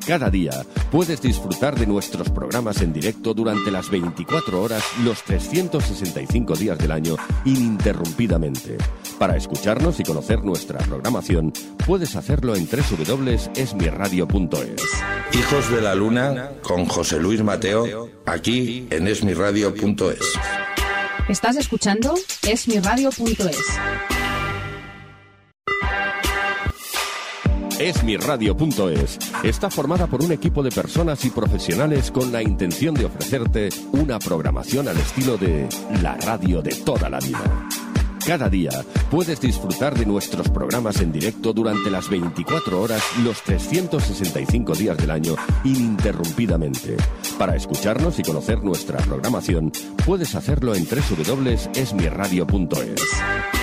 [0.08, 6.56] Cada día puedes disfrutar de nuestros programas en directo durante las 24 horas, los 365
[6.56, 8.80] días del año, ininterrumpidamente.
[9.20, 11.54] Para escucharnos y conocer nuestra programación,
[11.86, 15.21] puedes hacerlo en www.esmiradio.es.
[15.34, 20.20] Hijos de la Luna con José Luis Mateo, aquí en esmiradio.es.
[21.30, 22.14] Estás escuchando
[22.44, 23.58] esmiradio.es.
[27.80, 33.70] Esmiradio.es está formada por un equipo de personas y profesionales con la intención de ofrecerte
[33.94, 35.68] una programación al estilo de
[36.02, 37.70] la radio de toda la vida.
[38.26, 38.72] Cada día
[39.10, 45.10] puedes disfrutar de nuestros programas en directo durante las 24 horas, los 365 días del
[45.12, 46.98] año, ininterrumpidamente.
[47.38, 49.72] Para escucharnos y conocer nuestra programación,
[50.06, 53.61] puedes hacerlo en www.esmiradio.es.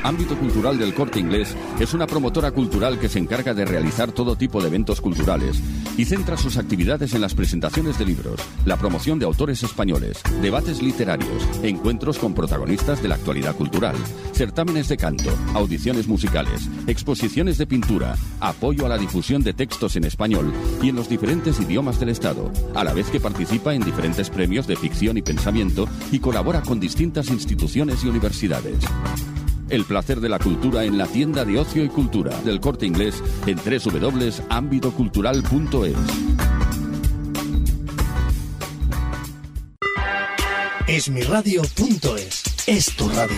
[0.04, 4.36] Ámbito Cultural del Corte Inglés es una promotora cultural que se encarga de realizar todo
[4.36, 5.62] tipo de eventos culturales
[5.98, 10.82] y centra sus actividades en las presentaciones de libros, la promoción de autores españoles, debates
[10.82, 13.96] literarios, encuentros con protagonistas de la actualidad cultural,
[14.34, 20.04] certámenes de canto, audiciones musicales, exposiciones de pintura, apoyo a la difusión de textos en
[20.04, 24.30] español y en los diferentes idiomas del Estado, a la vez que participa en diferentes
[24.30, 28.80] premios de ficción y pensamiento y colabora con distintas instituciones y universidades.
[29.70, 33.24] El placer de la cultura en la tienda de ocio y cultura del corte inglés
[33.46, 35.96] en www.ámbitocultural.es.
[40.88, 43.38] Esmiradio.es es tu radio.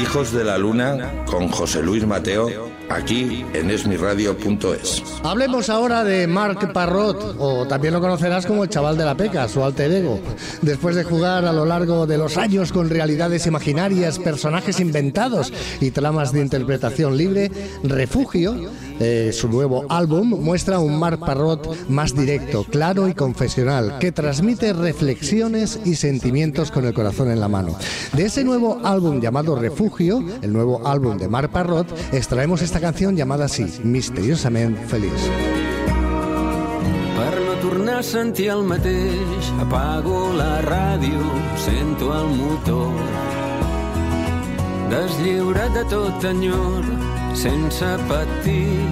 [0.00, 5.02] Hijos de la Luna con José Luis Mateo, aquí en esmiradio.es.
[5.22, 9.48] Hablemos ahora de Marc Parrot, o también lo conocerás como el chaval de la peca,
[9.48, 10.20] su alter ego.
[10.60, 15.90] Después de jugar a lo largo de los años con realidades imaginarias, personajes inventados y
[15.90, 17.50] tramas de interpretación libre,
[17.82, 24.12] Refugio, eh, su nuevo álbum, muestra un Marc Parrot más directo, claro y confesional, que
[24.12, 27.76] transmite reflexiones y sentimientos con el corazón en la mano.
[28.12, 33.14] De ese nuevo álbum llamado Refugio, el nuevo álbum de Marc Parrot, extraemos esta canción
[33.16, 35.22] llamada así, Misteriosamente Feliç.
[37.16, 41.20] Per no tornar a sentir el mateix, apago la ràdio,
[41.64, 42.98] sento el motor.
[44.90, 46.82] Deslliurat de tot enyor,
[47.38, 48.82] sense patir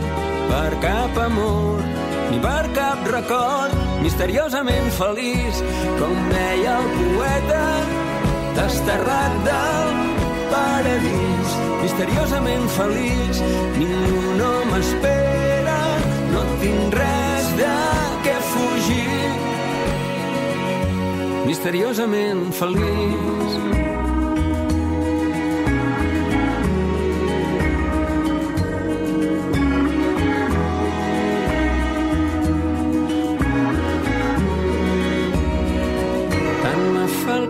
[0.46, 1.82] per cap amor,
[2.30, 3.74] ni per cap record,
[4.06, 5.64] misteriosament feliç,
[5.98, 7.66] com deia el poeta,
[8.54, 11.48] desterrat del paradís,
[11.82, 13.40] misteriosament feliç,
[13.78, 15.78] ningú no m'espera,
[16.34, 17.74] no tinc res de
[18.26, 19.30] què fugir,
[21.48, 23.38] misteriosament feliç.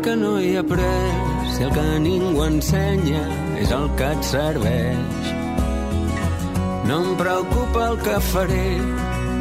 [0.00, 1.29] Que no he après,
[1.60, 3.20] si el que ningú ensenya
[3.60, 5.26] és el que et serveix.
[6.88, 8.70] No em preocupa el que faré,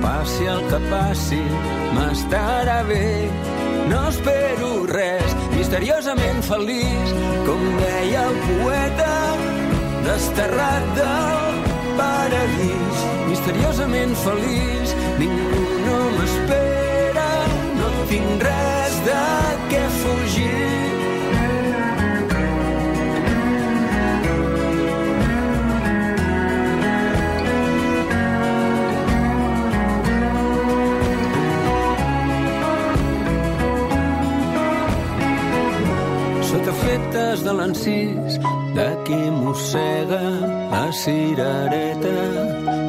[0.04, 1.40] passi el que passi,
[1.96, 3.08] m'estarà bé.
[3.88, 7.16] No espero res, misteriosament feliç,
[7.48, 9.16] com deia el poeta,
[10.10, 11.62] desterrat del
[12.02, 13.06] paradís.
[13.32, 17.30] Misteriosament feliç, ningú no m'espera,
[17.80, 19.49] no tinc res de
[37.50, 38.36] de l'encís
[38.78, 40.22] de qui mossega
[40.70, 42.20] la cirereta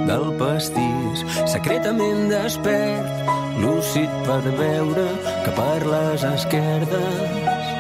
[0.09, 1.23] del pastís.
[1.49, 3.31] Secretament despert,
[3.63, 5.07] lúcid per veure
[5.47, 7.71] que per les esquerdes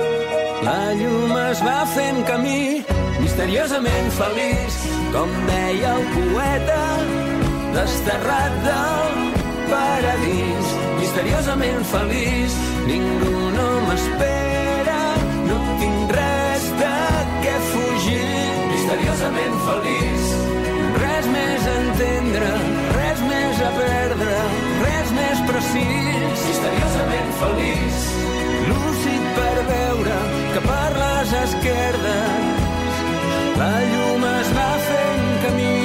[0.64, 2.80] la llum es va fent camí,
[3.20, 4.80] misteriosament feliç,
[5.12, 6.82] com deia el poeta,
[7.76, 9.20] desterrat del
[9.68, 10.72] paradís.
[11.00, 12.52] Misteriosament feliç,
[12.88, 14.79] ningú no m'espera,
[15.50, 16.96] no tinc res de
[17.44, 18.26] què fugir.
[18.70, 20.28] Misteriosament feliç,
[21.02, 22.50] res més a entendre,
[22.96, 24.36] res més a perdre,
[24.84, 26.44] res més precís.
[26.48, 28.04] Misteriosament feliç,
[28.70, 30.18] lúcid per veure
[30.54, 32.50] que per les esquerdes
[33.60, 35.76] la llum es va fent camí.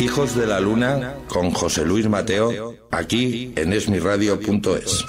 [0.00, 0.92] Hijos de la Luna
[1.28, 5.04] con José Luis Mateo, aquí en esmiradio.es.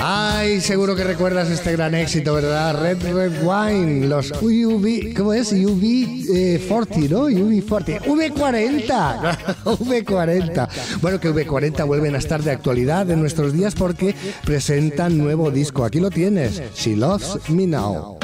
[0.00, 2.80] Ay, seguro que recuerdas este gran éxito, ¿verdad?
[2.80, 5.52] Red Red Wine, los UV, ¿cómo es?
[5.52, 7.24] UV eh, 40, ¿no?
[7.24, 8.34] UV 40, V40,
[9.64, 10.68] V40.
[11.00, 15.84] Bueno, que V40 vuelven a estar de actualidad en nuestros días porque presentan nuevo disco.
[15.84, 18.17] Aquí lo tienes, She Loves Me Now.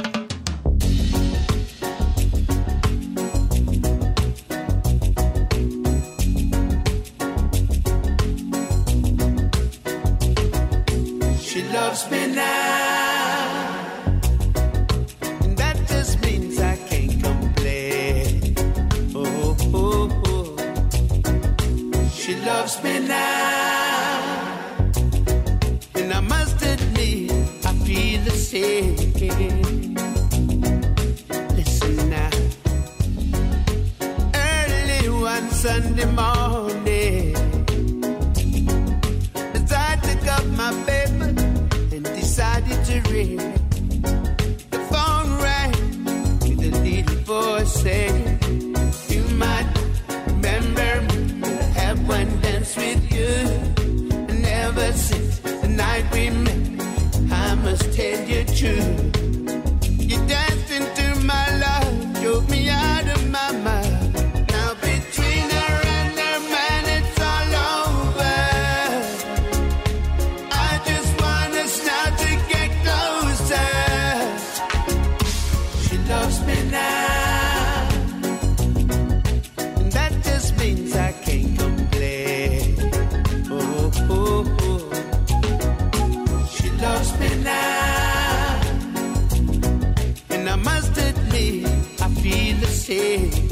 [93.04, 93.43] yeah.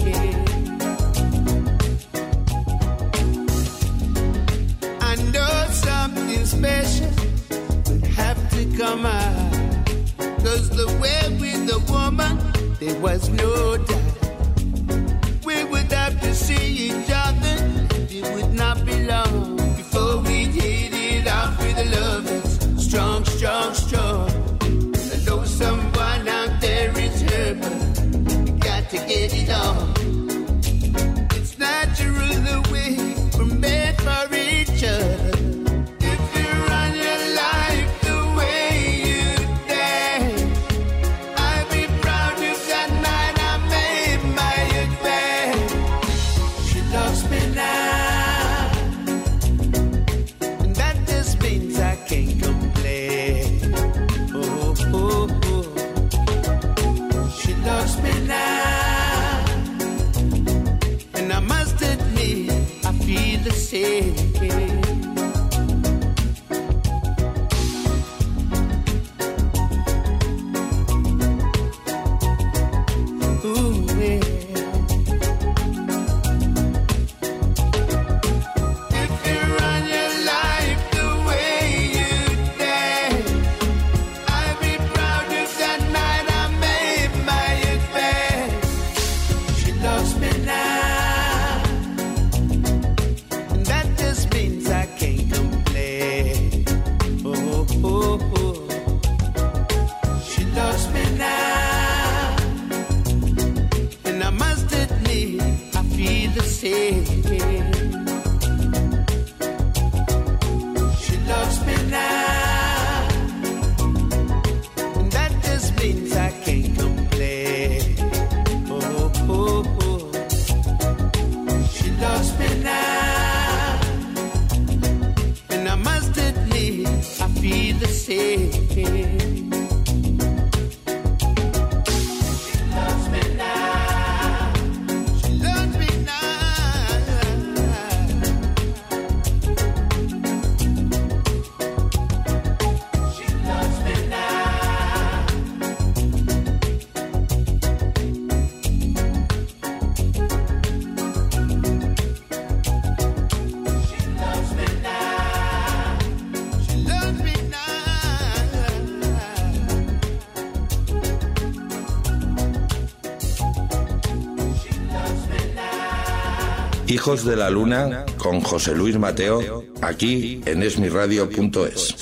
[167.13, 171.95] De la Luna con José Luis Mateo, aquí en esmiradio.es.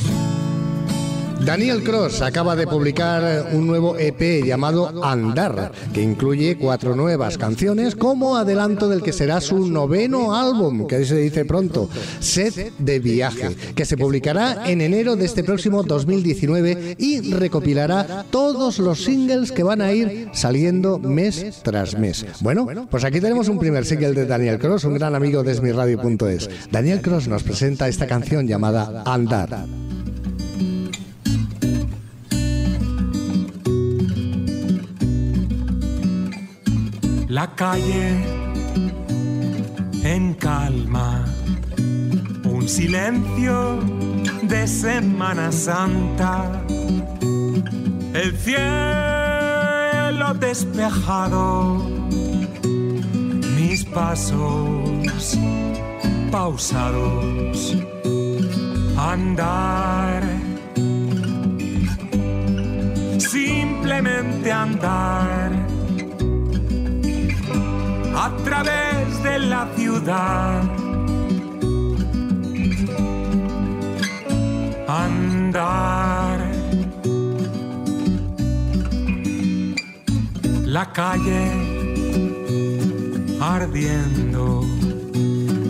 [1.50, 7.96] Daniel Cross acaba de publicar un nuevo EP llamado Andar, que incluye cuatro nuevas canciones
[7.96, 11.90] como adelanto del que será su noveno álbum, que se dice pronto,
[12.20, 18.78] Sed de Viaje, que se publicará en enero de este próximo 2019 y recopilará todos
[18.78, 22.26] los singles que van a ir saliendo mes tras mes.
[22.42, 26.48] Bueno, pues aquí tenemos un primer single de Daniel Cross, un gran amigo de esmirradio.es.
[26.70, 29.66] Daniel Cross nos presenta esta canción llamada Andar.
[37.30, 38.24] La calle
[40.02, 41.24] en calma,
[42.42, 43.78] un silencio
[44.42, 46.64] de Semana Santa,
[48.14, 51.88] el cielo despejado,
[53.56, 55.38] mis pasos
[56.32, 57.76] pausados,
[58.96, 60.24] andar,
[63.18, 65.59] simplemente andar
[68.24, 70.62] a través de la ciudad.
[74.86, 76.38] Andar.
[80.66, 81.44] La calle
[83.40, 84.64] ardiendo,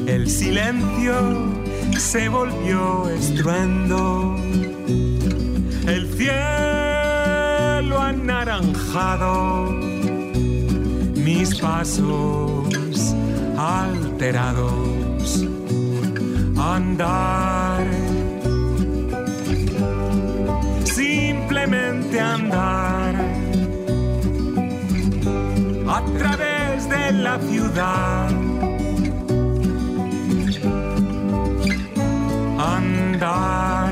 [0.07, 1.15] el silencio
[1.97, 4.37] se volvió estruendo,
[5.87, 9.90] el cielo anaranjado,
[11.33, 13.15] mis pasos
[13.57, 15.47] alterados,
[16.57, 17.87] andar,
[20.85, 23.15] simplemente andar
[25.97, 28.29] a través de la ciudad.
[32.59, 33.90] Andar.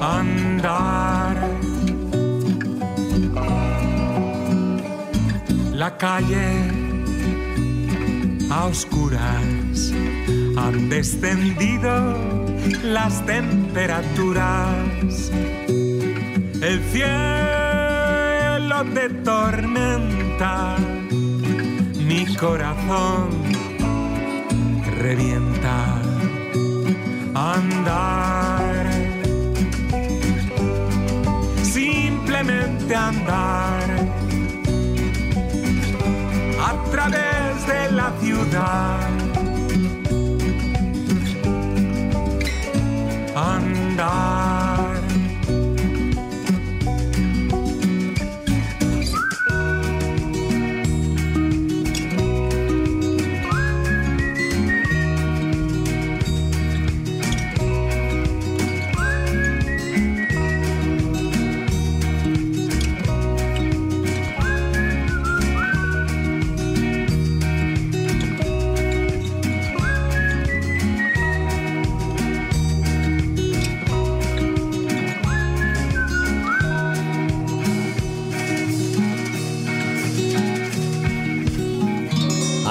[0.00, 1.36] Andar.
[5.72, 6.70] La calle
[8.50, 9.92] a oscuras
[10.56, 12.16] han descendido
[12.84, 15.32] las temperaturas.
[16.62, 20.76] El cielo de tormenta,
[22.06, 23.59] mi corazón
[25.10, 25.76] revienta.
[27.34, 28.86] Andar,
[31.62, 33.88] simplemente andar
[36.68, 39.08] a través de la ciudad.
[43.34, 44.49] Andar.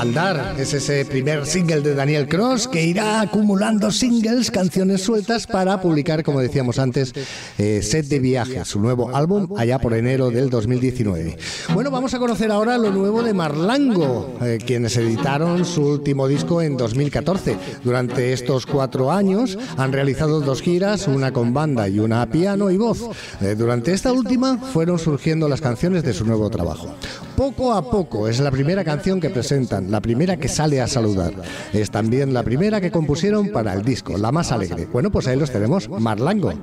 [0.09, 5.79] Andar es ese primer single de Daniel Cross que irá acumulando singles, canciones sueltas para
[5.81, 7.13] publicar, como decíamos antes,
[7.59, 11.37] eh, Set de Viaje, su nuevo álbum allá por enero del 2019.
[11.75, 16.63] Bueno, vamos a conocer ahora lo nuevo de Marlango, eh, quienes editaron su último disco
[16.63, 17.57] en 2014.
[17.83, 22.71] Durante estos cuatro años han realizado dos giras, una con banda y una a piano
[22.71, 23.11] y voz.
[23.41, 26.95] Eh, durante esta última fueron surgiendo las canciones de su nuevo trabajo.
[27.35, 31.33] Poco a poco es la primera canción que presentan, la primera que sale a saludar.
[31.73, 34.87] Es también la primera que compusieron para el disco, la más alegre.
[34.91, 36.53] Bueno, pues ahí los tenemos, Marlango.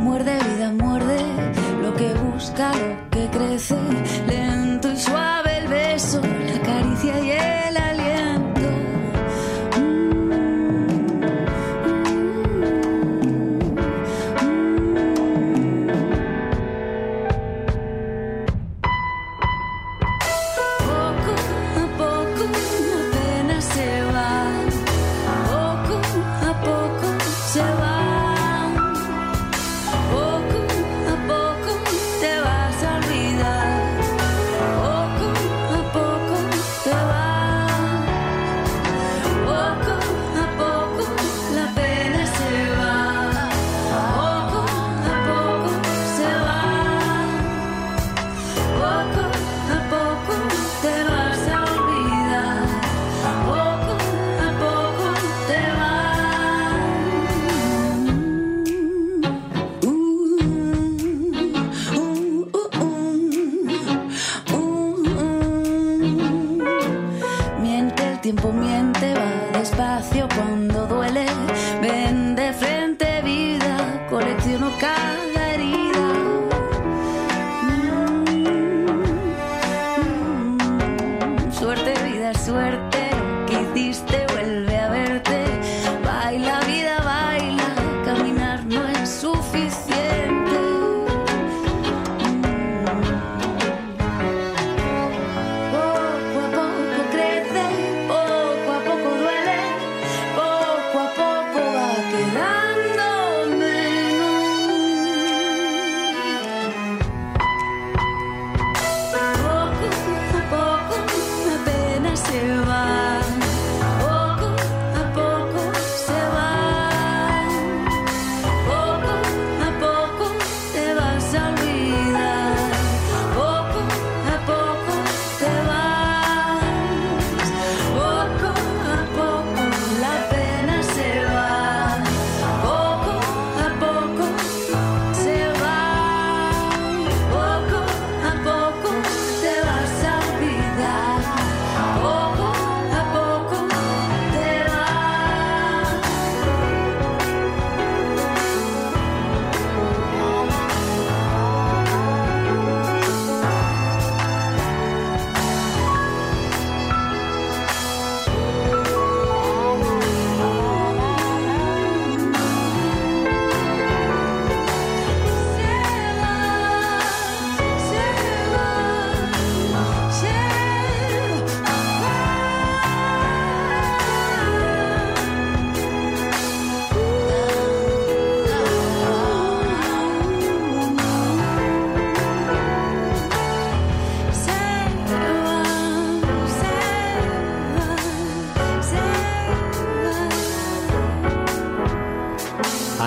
[0.00, 1.18] Muerde vida, muerde
[1.82, 3.76] lo que busca, lo que crece,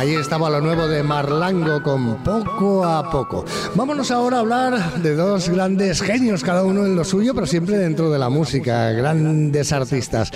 [0.04, 3.46] Ahí estaba lo nuevo de Marlango con poco a poco.
[3.74, 7.78] Vámonos ahora a hablar de dos grandes genios, cada uno en lo suyo, pero siempre
[7.78, 10.30] dentro de la música, grandes artistas.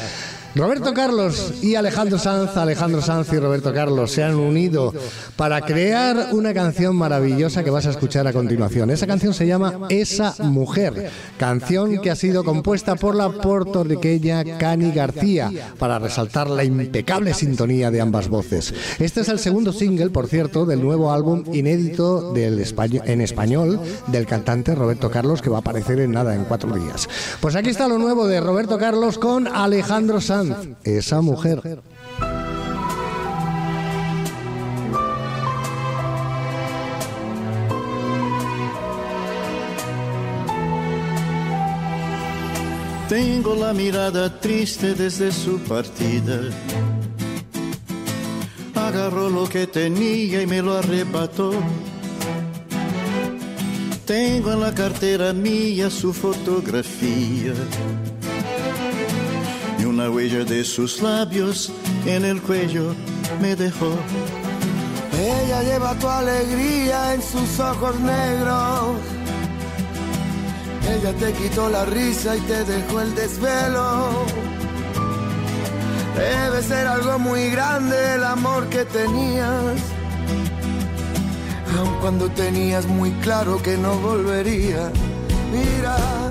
[0.58, 4.91] Roberto Carlos y Alejandro Sanz, Alejandro Sanz y Roberto Carlos se han unido
[5.36, 8.89] para crear una canción maravillosa que vas a escuchar a continuación.
[8.89, 14.91] Esa canción se llama Esa Mujer, canción que ha sido compuesta por la puertorriqueña Cani
[14.91, 18.74] García para resaltar la impecable sintonía de ambas voces.
[18.97, 24.74] Este es el segundo single, por cierto, del nuevo álbum inédito en español del cantante
[24.74, 27.08] Roberto Carlos que va a aparecer en nada, en cuatro días.
[27.41, 30.47] Pues aquí está lo nuevo de Roberto Carlos con Alejandro Sanz
[30.84, 31.82] esa mujer.
[43.10, 46.41] Tengo la mirada triste desde su partida.
[48.76, 51.54] Agarró lo que tenía y me lo arrebató.
[54.06, 57.54] Tengo en la cartera mía su fotografía
[60.08, 61.70] una huella de sus labios
[62.05, 62.95] en el cuello
[63.41, 63.91] me dejó.
[65.20, 68.95] Ella lleva tu alegría en sus ojos negros.
[70.89, 74.10] Ella te quitó la risa y te dejó el desvelo.
[76.16, 79.76] Debe ser algo muy grande el amor que tenías.
[81.78, 84.89] Aun cuando tenías muy claro que no volvería.
[85.51, 86.26] Mira,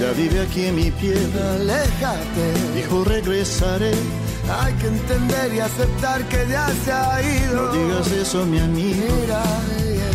[0.00, 1.30] Ya vive aquí en mi piel.
[1.54, 2.44] Aléjate.
[2.74, 3.92] Dijo regresaré.
[4.60, 7.62] Hay que entender y aceptar que ya se ha ido.
[7.62, 9.04] No digas eso, mi amigo.
[9.20, 9.42] Mira,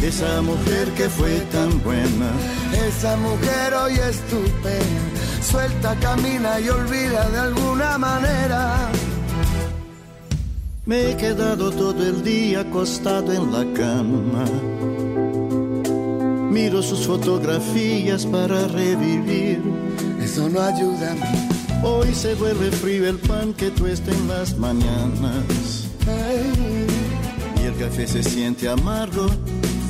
[0.02, 2.30] esa mujer que fue tan buena.
[2.88, 5.02] Esa mujer hoy es tu pena.
[5.42, 8.90] Suelta, camina y olvida de alguna manera.
[10.86, 14.46] Me he quedado todo el día acostado en la cama
[16.56, 19.62] Miro sus fotografías para revivir.
[20.22, 21.50] Eso no ayuda a mí.
[21.84, 25.90] Hoy se vuelve frío el pan que tuesta en las mañanas.
[27.62, 29.28] Y el café se siente amargo,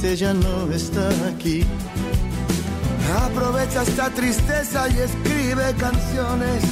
[0.02, 1.64] ella no está aquí.
[3.16, 6.64] Aprovecha esta tristeza y escribe canciones.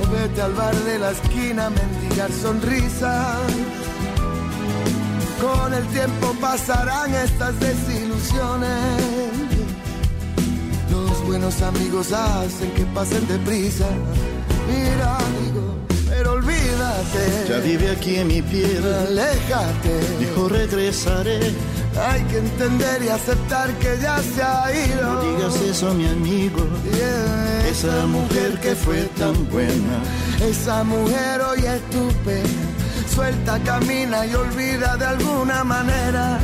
[0.00, 3.40] O vete al bar de la esquina a mendigar sonrisas
[5.40, 8.68] con el tiempo pasarán estas desilusiones.
[10.90, 13.86] Los buenos amigos hacen que pasen deprisa.
[14.68, 15.76] Mira, amigo,
[16.08, 17.48] pero olvídate.
[17.48, 18.82] Ya vive aquí en mi piel.
[19.08, 20.00] Aléjate.
[20.18, 21.40] Dijo regresaré.
[22.10, 25.02] Hay que entender y aceptar que ya se ha ido.
[25.02, 26.66] No digas eso, mi amigo.
[27.68, 30.02] Esa mujer que fue tan buena.
[30.40, 32.67] Esa mujer hoy es tu pena
[33.18, 36.38] suelta, camina y olvida de alguna manera.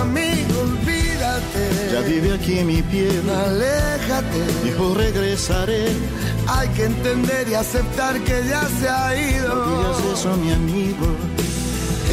[0.00, 1.62] Amigo, olvídate.
[1.92, 3.24] Ya vive aquí en mi piel.
[3.46, 4.40] Aléjate.
[4.64, 5.84] Dijo regresaré.
[6.54, 9.54] Hay que entender y aceptar que ya se ha ido.
[9.54, 11.06] No digas eso, mi amigo.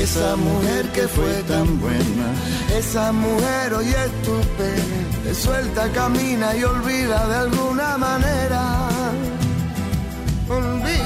[0.06, 2.28] Esa mujer que fue tan buena.
[2.80, 5.34] Esa mujer hoy es tu pena.
[5.46, 8.62] Suelta, camina y olvida de alguna manera.
[10.50, 11.03] Olvídate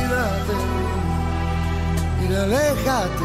[2.38, 3.24] aléjate.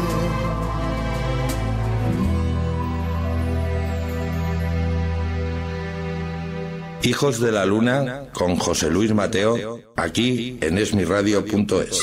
[7.03, 11.99] Hijos de la Luna con José Luis Mateo, aquí en esmiradio.es.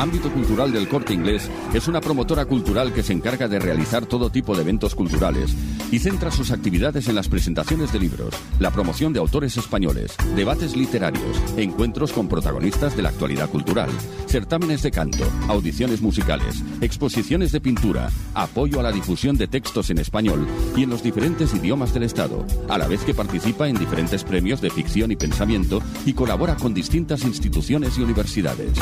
[0.00, 4.30] Ámbito Cultural del Corte Inglés es una promotora cultural que se encarga de realizar todo
[4.30, 5.54] tipo de eventos culturales
[5.92, 10.74] y centra sus actividades en las presentaciones de libros, la promoción de autores españoles, debates
[10.74, 13.90] literarios, encuentros con protagonistas de la actualidad cultural,
[14.26, 19.98] certámenes de canto, audiciones musicales, exposiciones de pintura, apoyo a la difusión de textos en
[19.98, 20.46] español
[20.78, 24.62] y en los diferentes idiomas del Estado, a la vez que participa en diferentes premios
[24.62, 28.78] de ficción y pensamiento y colabora con distintas instituciones y universidades.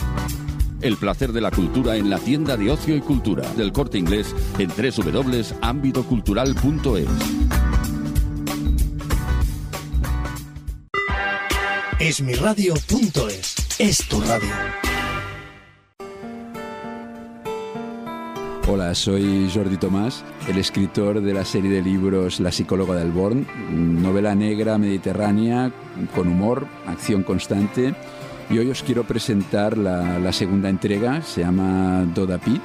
[0.81, 4.33] El placer de la cultura en la tienda de ocio y cultura del corte inglés
[4.59, 7.09] en www.ámbitocultural.es.
[11.99, 14.49] Esmiradio.es es tu radio.
[18.68, 23.49] Hola, soy Jordi Tomás, el escritor de la serie de libros La psicóloga del Born,
[24.01, 25.72] novela negra mediterránea
[26.14, 27.97] con humor, acción constante.
[28.51, 32.62] Y hoy os quiero presentar la, la segunda entrega, se llama Doda Pit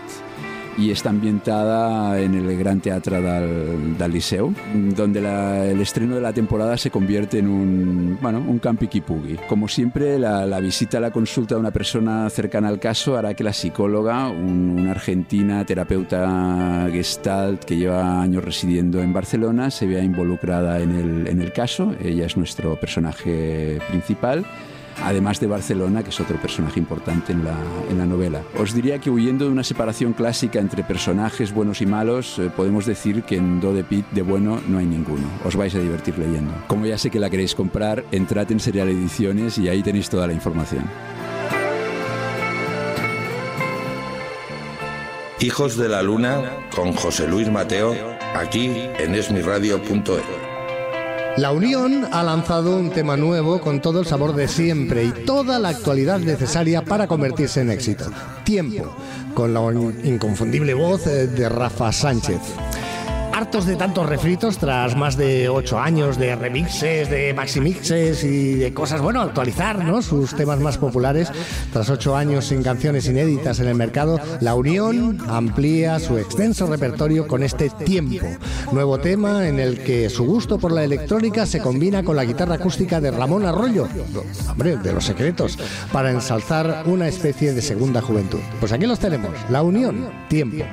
[0.75, 4.23] y está ambientada en el Gran Teatre del, del
[4.95, 9.38] donde la- el estreno de la temporada se convierte en un, bueno, un campiquipugui.
[9.47, 13.34] Como siempre, la, la visita a la consulta de una persona cercana al caso hará
[13.36, 19.86] que la psicóloga, un- una argentina terapeuta gestalt que lleva años residiendo en Barcelona, se
[19.86, 21.93] vea involucrada en el, en el caso.
[22.03, 24.43] Ella es nuestro personaje principal
[25.01, 27.55] además de Barcelona, que es otro personaje importante en la,
[27.89, 28.41] en la novela.
[28.57, 32.85] Os diría que huyendo de una separación clásica entre personajes buenos y malos, eh, podemos
[32.85, 35.27] decir que en Do de Pit de bueno no hay ninguno.
[35.45, 36.53] Os vais a divertir leyendo.
[36.67, 40.27] Como ya sé que la queréis comprar, entrad en Serial Ediciones y ahí tenéis toda
[40.27, 40.83] la información.
[45.39, 46.41] Hijos de la Luna
[46.73, 47.93] con José Luis Mateo,
[48.33, 50.42] aquí en esmiradio.es.
[51.38, 55.57] La Unión ha lanzado un tema nuevo con todo el sabor de siempre y toda
[55.57, 58.05] la actualidad necesaria para convertirse en éxito.
[58.43, 58.95] Tiempo,
[59.34, 59.61] con la
[60.03, 62.39] inconfundible voz de Rafa Sánchez.
[63.34, 68.73] Hartos de tantos refritos tras más de ocho años de remixes, de maximixes y de
[68.75, 70.03] cosas, bueno, actualizar ¿no?
[70.03, 71.31] sus temas más populares.
[71.71, 77.27] Tras ocho años sin canciones inéditas en el mercado, La Unión amplía su extenso repertorio
[77.27, 78.27] con este tiempo.
[78.71, 82.55] Nuevo tema en el que su gusto por la electrónica se combina con la guitarra
[82.55, 83.88] acústica de Ramón Arroyo,
[84.47, 85.57] hombre, de los secretos,
[85.91, 88.41] para ensalzar una especie de segunda juventud.
[88.59, 90.63] Pues aquí los tenemos, La Unión, tiempo.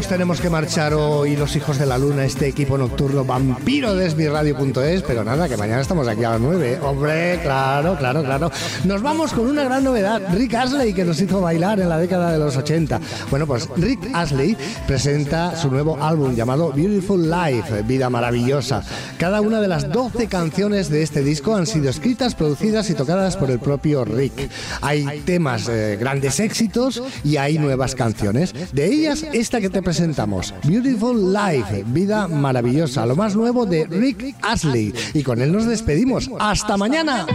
[0.00, 4.06] Nos tenemos que marchar hoy los hijos de la luna, este equipo nocturno vampiro de
[4.06, 6.78] esmiradio.es, pero nada, que mañana estamos aquí a las 9.
[6.80, 8.50] Hombre, claro, claro, claro.
[8.84, 12.32] Nos vamos con una gran novedad, Rick Astley, que nos hizo bailar en la década
[12.32, 12.98] de los 80.
[13.30, 18.82] Bueno, pues Rick Astley presenta su nuevo álbum llamado Beautiful Life, Vida Maravillosa.
[19.18, 23.36] Cada una de las 12 canciones de este disco han sido escritas, producidas y tocadas
[23.36, 24.48] por el propio Rick.
[24.80, 28.54] Hay temas, eh, grandes éxitos y hay nuevas canciones.
[28.72, 34.36] De ellas, esta que te presentamos, Beautiful Life, Vida Maravillosa, lo más nuevo de Rick
[34.40, 34.94] Astley.
[35.14, 36.30] Y con él nos despedimos.
[36.38, 37.26] ¡Hasta mañana!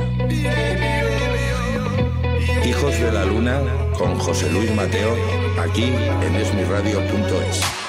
[2.65, 3.59] Hijos de la Luna
[3.97, 5.17] con José Luis Mateo,
[5.61, 7.84] aquí en esmiradio.es.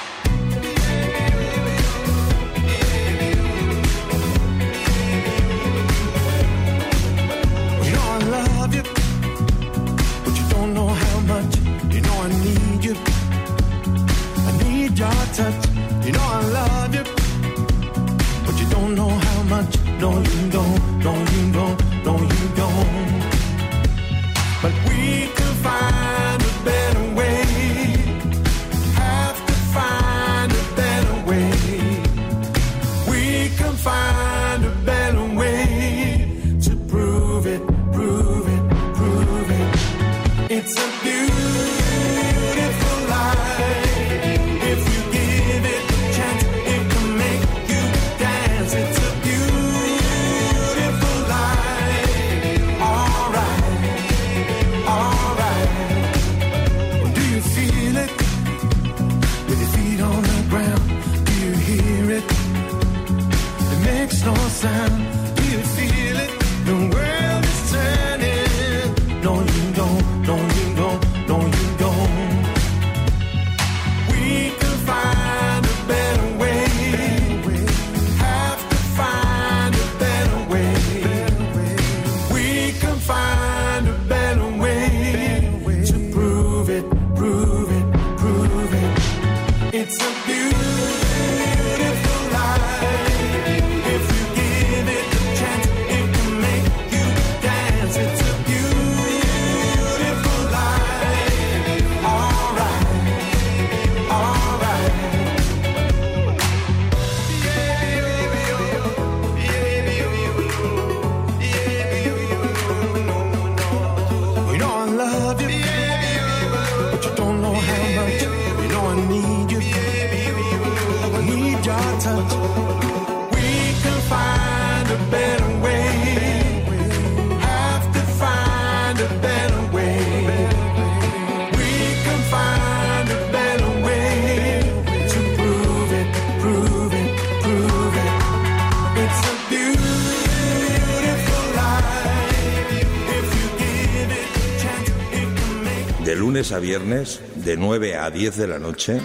[146.67, 148.99] viernes, de 9 a 10 de la noche,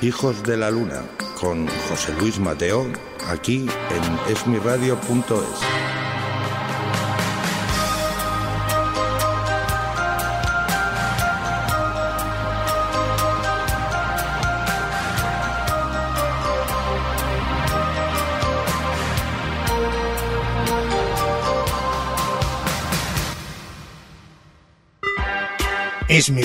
[0.00, 1.02] Hijos de la Luna,
[1.38, 2.86] con José Luis Mateo,
[3.28, 5.87] aquí en esmiradio.es.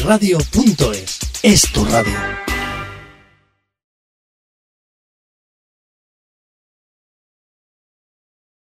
[0.03, 2.52] Esmiradio.es es tu radio.